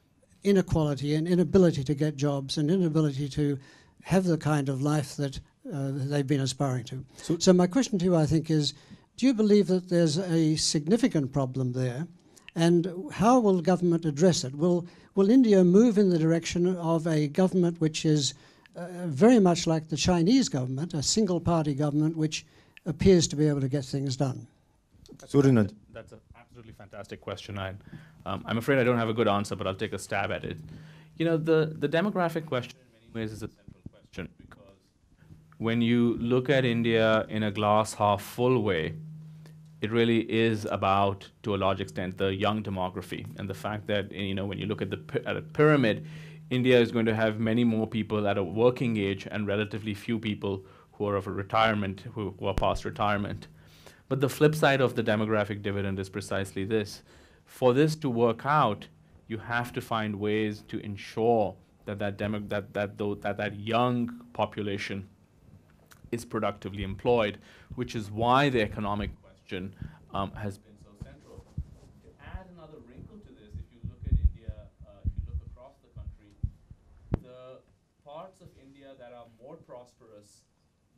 [0.45, 3.59] inequality and inability to get jobs and inability to
[4.03, 5.39] have the kind of life that
[5.73, 7.05] uh, they've been aspiring to.
[7.19, 8.73] So, so, my question to you, I think, is
[9.19, 12.07] do you believe that there's a significant problem there?
[12.55, 14.55] And how will government address it?
[14.55, 18.35] Will, will India move in the direction of a government which is
[18.77, 22.47] uh, very much like the Chinese government, a single party government which
[22.87, 24.47] appears to be able to get things done?
[25.19, 25.33] That's,
[25.93, 27.59] that's an absolutely fantastic question.
[27.59, 27.75] I,
[28.25, 30.45] um, I'm afraid I don't have a good answer, but I'll take a stab at
[30.45, 30.59] it.
[31.17, 34.77] You know, the, the demographic question in many ways is a central question because
[35.57, 38.95] when you look at India in a glass half full way,
[39.81, 44.11] it really is about, to a large extent, the young demography and the fact that
[44.13, 46.07] you know when you look at the at a pyramid,
[46.51, 50.19] India is going to have many more people at a working age and relatively few
[50.19, 53.47] people who are of a retirement who, who are past retirement.
[54.09, 57.03] But the flip side of the demographic dividend is precisely this:
[57.45, 58.89] for this to work out,
[59.29, 61.55] you have to find ways to ensure
[61.85, 65.09] that that, demo, that, that, though, that, that young population
[66.11, 67.39] is productively employed,
[67.75, 69.11] which is why the economic
[69.49, 69.75] question
[70.13, 71.43] um, has been so central.
[72.05, 74.53] To add another wrinkle to this, if you look at India,
[74.87, 76.37] uh, if you look across the country,
[77.23, 77.57] the
[78.05, 80.43] parts of India that are more prosperous,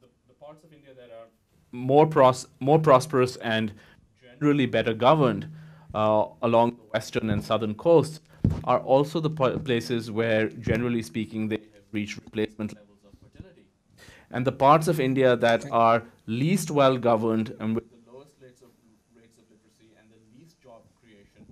[0.00, 1.28] the, the parts of India that are
[1.70, 3.72] more, pros- more prosperous and
[4.20, 5.48] generally better governed
[5.94, 8.20] uh, along the western and southern coasts
[8.64, 13.66] are also the places where, generally speaking, they have reached replacement levels of fertility.
[14.32, 18.62] And the parts of India that are least well governed and with the lowest rates
[18.62, 18.68] of,
[19.16, 21.44] rates of literacy and the least job creation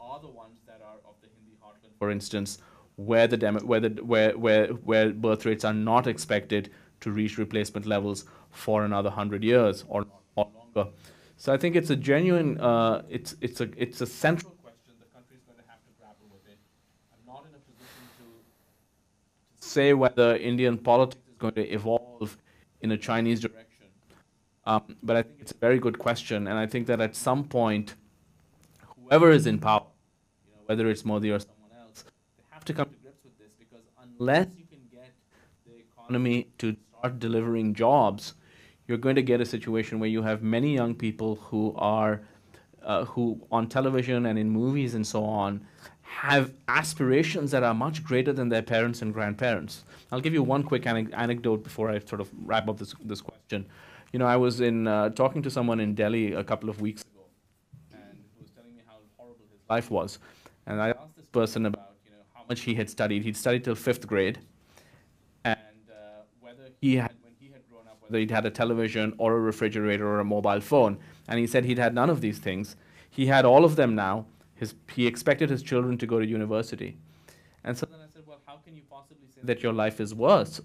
[0.00, 2.58] are the ones that are of the Hindi heartland, for instance,
[2.96, 6.70] where the, demo, where, the where, where, where birth rates are not expected
[7.00, 10.90] to reach replacement levels for another 100 years or, or longer.
[11.36, 15.06] So I think it's a genuine, uh, it's, it's, a, it's a central question the
[15.06, 16.58] country is going to have to grapple with it.
[17.12, 22.36] I'm not in a position to, to say whether Indian politics is going to evolve
[22.82, 23.86] in a Chinese direction.
[24.66, 27.44] Um, but I think it's a very good question, and I think that at some
[27.44, 27.94] point,
[29.02, 29.86] whoever is in power,
[30.70, 32.04] whether it's Modi or someone else,
[32.36, 35.12] they have to come to grips with this because unless you can get
[35.66, 38.34] the economy to start delivering jobs,
[38.86, 42.20] you're going to get a situation where you have many young people who are
[42.84, 45.60] uh, who on television and in movies and so on
[46.02, 49.82] have aspirations that are much greater than their parents and grandparents.
[50.12, 53.66] I'll give you one quick anecdote before I sort of wrap up this, this question.
[54.12, 57.02] You know, I was in uh, talking to someone in Delhi a couple of weeks
[57.02, 57.24] ago,
[57.92, 60.20] and he was telling me how horrible his life was.
[60.66, 63.22] And I asked this person about, you know, how much he had studied.
[63.22, 64.38] He'd studied till fifth grade,
[65.44, 65.58] and
[65.90, 69.34] uh, whether he had, when he had grown up, whether he'd had a television or
[69.34, 70.98] a refrigerator or a mobile phone.
[71.28, 72.76] And he said he'd had none of these things.
[73.08, 74.26] He had all of them now
[74.60, 76.98] his, he expected his children to go to university.
[77.64, 80.14] And so then I said, Well, how can you possibly say that your life is
[80.14, 80.60] worse?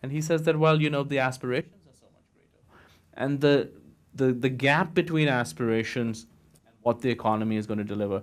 [0.00, 2.84] And he says that, Well, you know, the aspirations are so much greater.
[3.14, 3.68] And the,
[4.14, 6.26] the, the gap between aspirations
[6.64, 8.22] and what the economy is going to deliver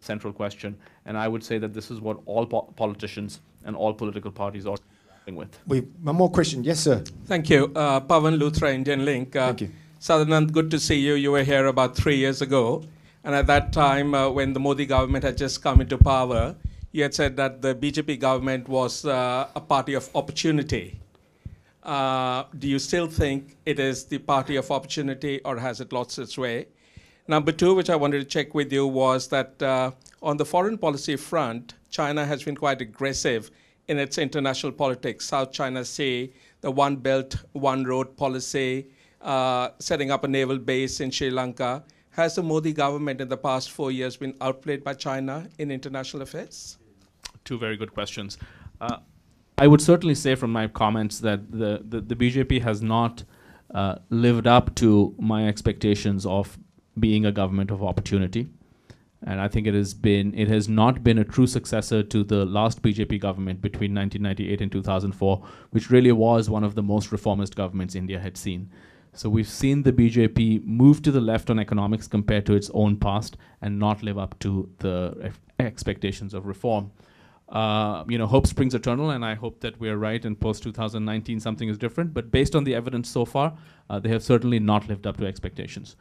[0.00, 0.76] central question.
[1.06, 4.66] And I would say that this is what all po- politicians and all political parties
[4.66, 4.76] are
[5.06, 5.58] grappling with.
[5.66, 6.64] We, one more question.
[6.64, 7.02] Yes, sir.
[7.26, 7.72] Thank you.
[7.74, 9.36] Uh, Pawan Luthra, Indian Link.
[9.36, 9.70] Uh, Thank you.
[10.00, 11.14] Sadanand, good to see you.
[11.14, 12.84] You were here about three years ago.
[13.24, 16.54] And at that time, uh, when the Modi government had just come into power,
[16.92, 21.00] you had said that the BJP government was uh, a party of opportunity.
[21.82, 26.18] Uh, do you still think it is the party of opportunity or has it lost
[26.18, 26.66] its way?
[27.30, 29.90] Number two, which I wanted to check with you, was that uh,
[30.22, 33.50] on the foreign policy front, China has been quite aggressive
[33.86, 35.26] in its international politics.
[35.26, 38.88] South China Sea, the One Belt, One Road policy,
[39.20, 41.84] uh, setting up a naval base in Sri Lanka.
[42.12, 46.22] Has the Modi government in the past four years been outplayed by China in international
[46.22, 46.78] affairs?
[47.44, 48.38] Two very good questions.
[48.80, 48.98] Uh,
[49.58, 53.24] I would certainly say from my comments that the, the, the BJP has not
[53.74, 56.58] uh, lived up to my expectations of
[57.00, 58.48] being a government of opportunity.
[59.22, 62.44] And I think it has been it has not been a true successor to the
[62.44, 67.56] last BJP government between 1998 and 2004, which really was one of the most reformist
[67.56, 68.70] governments India had seen.
[69.14, 72.96] So we've seen the BJP move to the left on economics compared to its own
[72.96, 76.92] past and not live up to the expectations of reform
[77.48, 80.22] uh, you know, hope springs eternal, and I hope that we are right.
[80.24, 82.12] And post 2019, something is different.
[82.12, 83.56] But based on the evidence so far,
[83.88, 85.96] uh, they have certainly not lived up to expectations.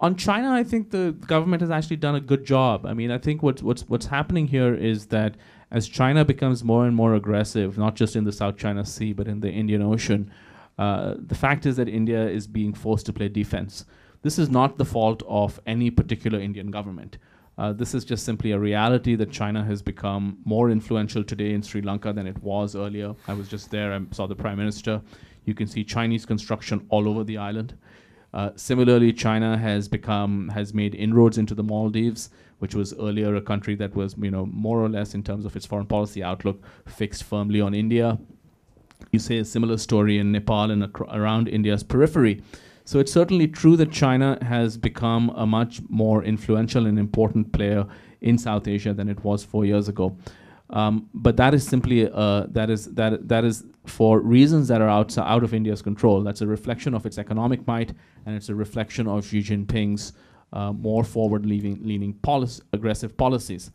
[0.00, 2.86] On China, I think the government has actually done a good job.
[2.86, 5.36] I mean, I think what's what's what's happening here is that
[5.70, 9.26] as China becomes more and more aggressive, not just in the South China Sea but
[9.26, 10.30] in the Indian Ocean,
[10.78, 13.84] uh, the fact is that India is being forced to play defense.
[14.22, 17.18] This is not the fault of any particular Indian government.
[17.56, 21.62] Uh, this is just simply a reality that China has become more influential today in
[21.62, 23.14] Sri Lanka than it was earlier.
[23.26, 25.02] I was just there, I saw the Prime Minister.
[25.44, 27.74] You can see Chinese construction all over the island.
[28.34, 33.40] Uh, similarly, China has become has made inroads into the Maldives, which was earlier a
[33.40, 36.62] country that was, you know, more or less in terms of its foreign policy outlook,
[36.86, 38.18] fixed firmly on India.
[39.12, 42.42] You see a similar story in Nepal and around India's periphery.
[42.84, 47.86] So it's certainly true that China has become a much more influential and important player
[48.20, 50.16] in South Asia than it was four years ago.
[50.70, 54.88] Um, but that is simply uh, that is that that is for reasons that are
[54.88, 56.22] out out of India's control.
[56.22, 57.92] That's a reflection of its economic might,
[58.26, 60.12] and it's a reflection of Xi Jinping's
[60.52, 63.70] uh, more forward-leaning leaning policy, aggressive policies.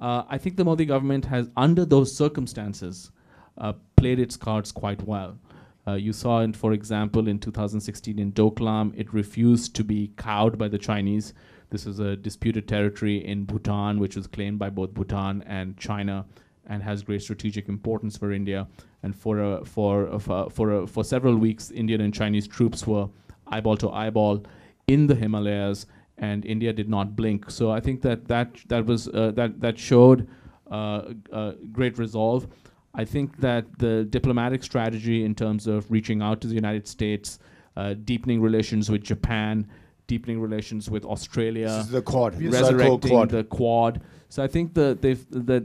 [0.00, 3.10] Uh, I think the Modi government has, under those circumstances,
[3.58, 5.38] uh, played its cards quite well.
[5.86, 10.56] Uh, you saw, in, for example, in 2016 in Doklam, it refused to be cowed
[10.56, 11.34] by the Chinese.
[11.70, 16.26] This is a disputed territory in Bhutan, which was claimed by both Bhutan and China,
[16.66, 18.66] and has great strategic importance for India.
[19.02, 23.08] And for for for for several weeks, Indian and Chinese troops were
[23.46, 24.44] eyeball to eyeball
[24.88, 25.86] in the Himalayas,
[26.18, 27.50] and India did not blink.
[27.50, 30.28] So I think that that that was uh, that that showed
[30.70, 32.48] uh, uh great resolve.
[32.92, 37.38] I think that the diplomatic strategy in terms of reaching out to the United States,
[37.76, 39.68] uh, deepening relations with Japan,
[40.10, 43.28] deepening relations with Australia, the Quad, resurrecting quad.
[43.30, 44.02] the Quad.
[44.28, 45.14] So I think the, the,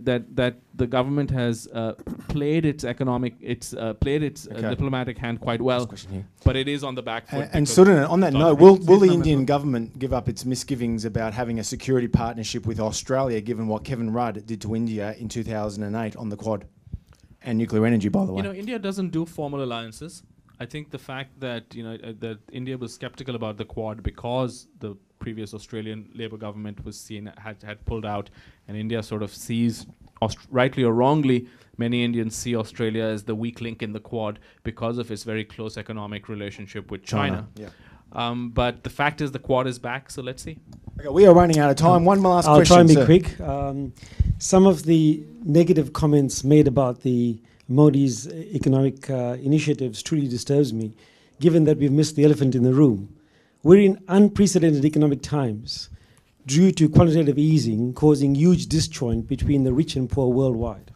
[0.09, 1.93] that that the government has uh,
[2.27, 5.83] played its economic, it's uh, played its uh, diplomatic hand quite well,
[6.43, 7.49] but it is on the back foot.
[7.53, 11.33] And, and on that note, will, will the Indian government give up its misgivings about
[11.33, 16.15] having a security partnership with Australia, given what Kevin Rudd did to India in 2008
[16.15, 16.65] on the Quad?
[17.47, 18.37] and nuclear energy, by the way.
[18.37, 20.23] You know, India doesn't do formal alliances.
[20.59, 24.03] I think the fact that you know uh, that India was skeptical about the Quad
[24.03, 28.29] because the previous Australian Labor government was seen had had pulled out,
[28.67, 29.85] and India sort of sees,
[30.21, 31.47] Aust- rightly or wrongly,
[31.77, 35.43] many Indians see Australia as the weak link in the Quad because of its very
[35.43, 37.47] close economic relationship with China.
[37.55, 37.69] China.
[37.69, 37.69] Yeah.
[38.13, 40.57] Um, but the fact is, the Quad is back, so let's see.
[40.99, 41.97] Okay, we are running out of time.
[41.97, 42.77] Um, One last I'll question.
[42.77, 43.05] I'll try and be sir.
[43.05, 43.39] quick.
[43.41, 43.93] Um,
[44.37, 50.95] some of the negative comments made about the Modi's economic uh, initiatives truly disturbs me,
[51.39, 53.15] given that we've missed the elephant in the room.
[53.63, 55.89] We're in unprecedented economic times
[56.45, 60.91] due to quantitative easing causing huge disjoint between the rich and poor worldwide.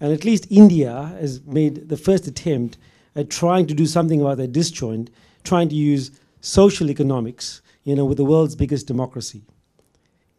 [0.00, 2.76] And at least India has made the first attempt
[3.14, 5.10] at trying to do something about that disjoint,
[5.44, 6.10] trying to use
[6.40, 9.44] social economics, you know, with the world's biggest democracy.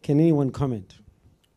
[0.03, 0.95] Can anyone comment?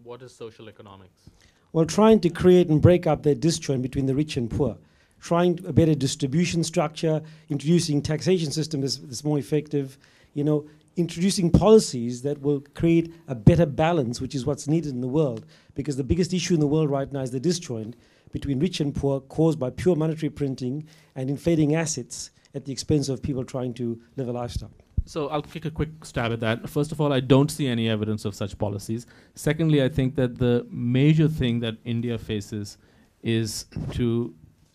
[0.05, 1.29] What is social economics?
[1.73, 4.79] Well, trying to create and break up that disjoint between the rich and poor,
[5.21, 9.99] trying a better distribution structure, introducing taxation system that's, that's more effective,
[10.33, 10.67] you know,
[10.97, 15.45] introducing policies that will create a better balance, which is what's needed in the world.
[15.75, 17.95] Because the biggest issue in the world right now is the disjoint
[18.33, 23.09] between rich and poor caused by pure monetary printing and inflating assets at the expense
[23.09, 24.73] of people trying to live a lifestyle.
[25.09, 26.69] So I'll take a quick stab at that.
[26.69, 29.07] First of all, I don't see any evidence of such policies.
[29.35, 32.77] Secondly, I think that the major thing that India faces
[33.23, 34.35] is to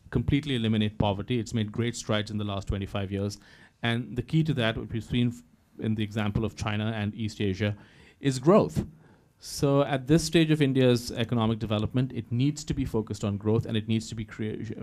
[0.10, 1.38] completely eliminate poverty.
[1.38, 3.38] It's made great strides in the last 25 years.
[3.84, 5.36] And the key to that, which we've seen
[5.78, 7.78] in the example of China and East Asia,
[8.20, 8.88] is growth.
[9.38, 13.68] So, at this stage of India's economic development, it needs to be focused on growth
[13.68, 14.26] and it needs to be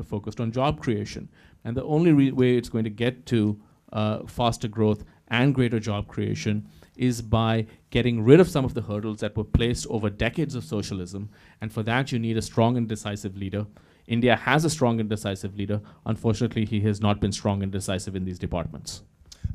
[0.05, 1.29] focused on job creation.
[1.65, 3.61] And the only way it's going to get to
[3.93, 8.83] uh, faster growth and greater job creation is by getting rid of some of the
[8.83, 11.31] hurdles that were placed over decades of socialism.
[11.61, 13.67] And for that, you need a strong and decisive leader.
[14.07, 15.81] India has a strong and decisive leader.
[16.05, 19.03] Unfortunately, he has not been strong and decisive in these departments.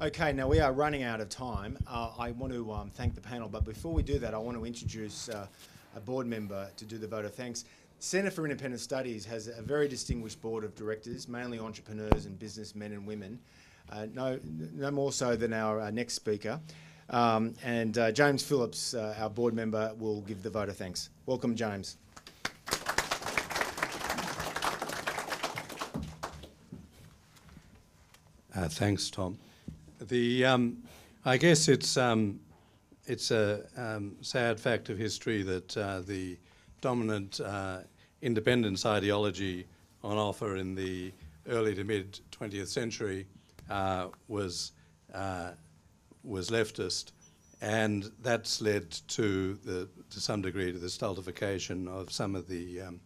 [0.02, 1.78] Okay, now we are running out of time.
[1.88, 4.58] Uh, I want to um, thank the panel, but before we do that, I want
[4.58, 5.48] to introduce uh,
[5.96, 7.66] a board member to do the vote of thanks.
[8.00, 12.92] Centre for Independent Studies has a very distinguished board of directors, mainly entrepreneurs and businessmen
[12.92, 13.40] and women,
[14.14, 14.40] no,
[14.74, 16.60] no more so than our uh, next speaker.
[17.10, 21.10] Um, and uh, James Phillips, uh, our board member, will give the vote of thanks.
[21.26, 21.98] Welcome, James.
[28.70, 29.38] thanks, Tom.
[30.00, 30.84] The, um,
[31.26, 32.40] I guess it's, um,
[33.06, 36.38] it's a um, sad fact of history that uh, the
[36.82, 37.80] dominant uh,
[38.22, 39.68] independence ideology
[40.04, 41.12] on offer in the
[41.50, 43.28] early to mid 20th century
[43.70, 44.72] uh, was,
[45.14, 45.52] uh,
[46.24, 47.12] was leftist,
[47.62, 52.82] and that's led to, the, to some degree to the stultification of some of the
[52.82, 53.00] um,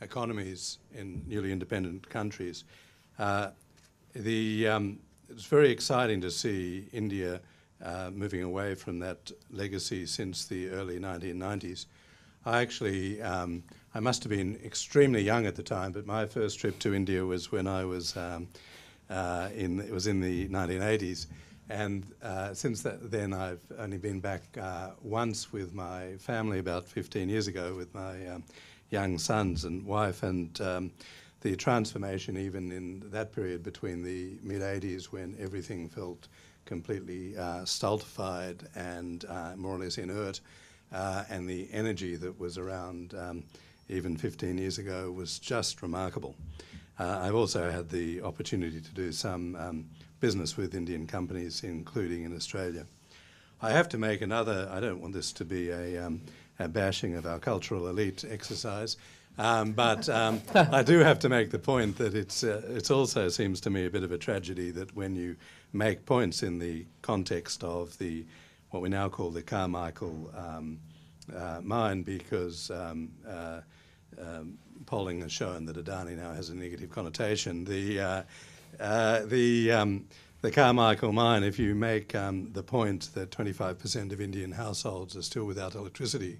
[0.00, 2.64] economies in newly independent countries.
[3.18, 3.50] Uh,
[4.14, 7.40] the, um, it's very exciting to see India
[7.82, 11.86] uh, moving away from that legacy since the early 1990s.
[12.46, 13.62] I actually, um,
[13.94, 17.24] I must have been extremely young at the time, but my first trip to India
[17.24, 18.48] was when I was um,
[19.10, 21.26] uh, in, it was in the 1980s.
[21.70, 26.86] And uh, since that, then, I've only been back uh, once with my family about
[26.86, 28.44] 15 years ago with my um,
[28.90, 30.22] young sons and wife.
[30.22, 30.92] And um,
[31.40, 36.28] the transformation, even in that period between the mid 80s when everything felt
[36.66, 40.40] completely uh, stultified and uh, more or less inert,
[40.92, 43.44] uh, and the energy that was around um,
[43.88, 46.34] even 15 years ago was just remarkable.
[46.98, 49.86] Uh, I've also had the opportunity to do some um,
[50.20, 52.86] business with Indian companies, including in Australia.
[53.60, 56.20] I have to make another, I don't want this to be a, um,
[56.58, 58.96] a bashing of our cultural elite exercise.
[59.36, 63.28] Um, but um, I do have to make the point that it's uh, it also
[63.28, 65.34] seems to me a bit of a tragedy that when you
[65.72, 68.24] make points in the context of the
[68.70, 70.78] what we now call the Carmichael um,
[71.34, 72.70] uh, mine, because
[74.18, 77.64] um, um, polling has shown that Adani now has a negative connotation.
[77.64, 78.22] The uh,
[78.80, 80.04] uh, the um,
[80.42, 85.44] the Carmichael mine, if you make the point that 25% of Indian households are still
[85.46, 86.38] without electricity,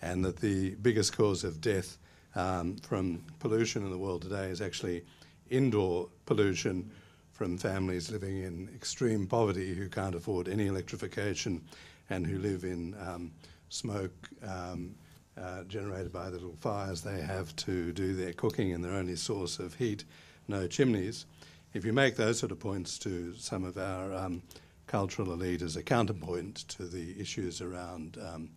[0.00, 1.98] and that the biggest cause of death
[2.36, 5.04] um, from pollution in the world today is actually
[5.50, 6.90] indoor pollution
[7.32, 11.60] from families living in extreme poverty who can't afford any electrification
[12.08, 13.32] and who live in um,
[13.68, 14.94] smoke um,
[15.40, 19.16] uh, generated by the little fires they have to do their cooking and their only
[19.16, 20.04] source of heat,
[20.48, 21.26] no chimneys.
[21.72, 24.42] If you make those sort of points to some of our um,
[24.86, 28.50] cultural elite as a counterpoint to the issues around um,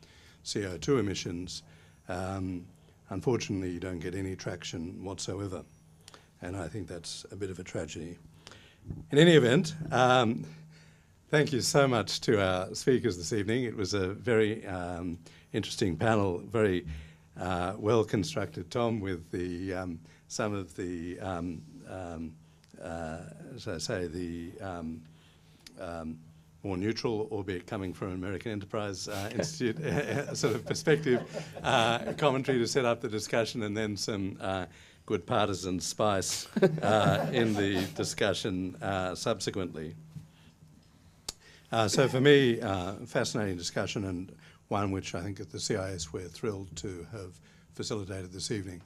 [0.44, 1.64] CO2 emissions,
[2.10, 2.66] um,
[3.10, 5.64] Unfortunately, you don't get any traction whatsoever,
[6.42, 8.18] and I think that's a bit of a tragedy.
[9.12, 10.46] In any event, um,
[11.30, 13.64] thank you so much to our speakers this evening.
[13.64, 15.20] It was a very um,
[15.54, 16.86] interesting panel, very
[17.40, 22.34] uh, well constructed, Tom, with the um, some of the, um, um,
[22.82, 23.20] uh,
[23.56, 25.02] as I say, the um,
[26.64, 29.78] more neutral, albeit coming from an American Enterprise uh, Institute
[30.36, 31.22] sort of perspective,
[31.64, 34.66] uh, commentary to set up the discussion, and then some uh,
[35.06, 36.48] good partisan spice
[36.82, 39.96] uh, in the discussion uh, subsequently.
[41.72, 42.58] Uh, so for me,
[43.06, 44.34] fascinating discussion and
[44.68, 47.40] one which I think at the CIS we're thrilled to have
[47.74, 48.82] facilitated this evening.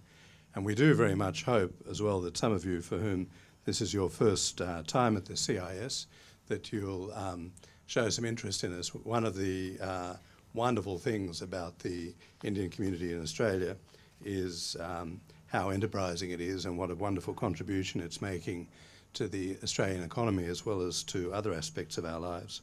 [0.53, 3.27] And we do very much hope as well that some of you for whom
[3.65, 6.07] this is your first time at the CIS,
[6.47, 7.51] that you'll um,
[7.85, 8.93] show some interest in us.
[8.93, 10.15] One of the uh,
[10.53, 12.13] wonderful things about the
[12.43, 13.77] Indian community in Australia
[14.23, 18.67] is um, how enterprising it is and what a wonderful contribution it's making
[19.13, 22.61] to the Australian economy as well as to other aspects of our lives.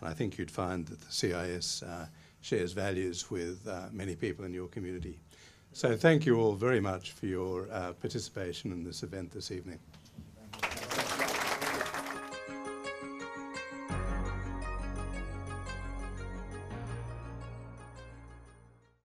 [0.00, 2.06] And I think you'd find that the CIS uh,
[2.42, 5.18] shares values with uh, many people in your community.
[5.72, 9.78] So thank you all very much for your uh, participation in this event this evening.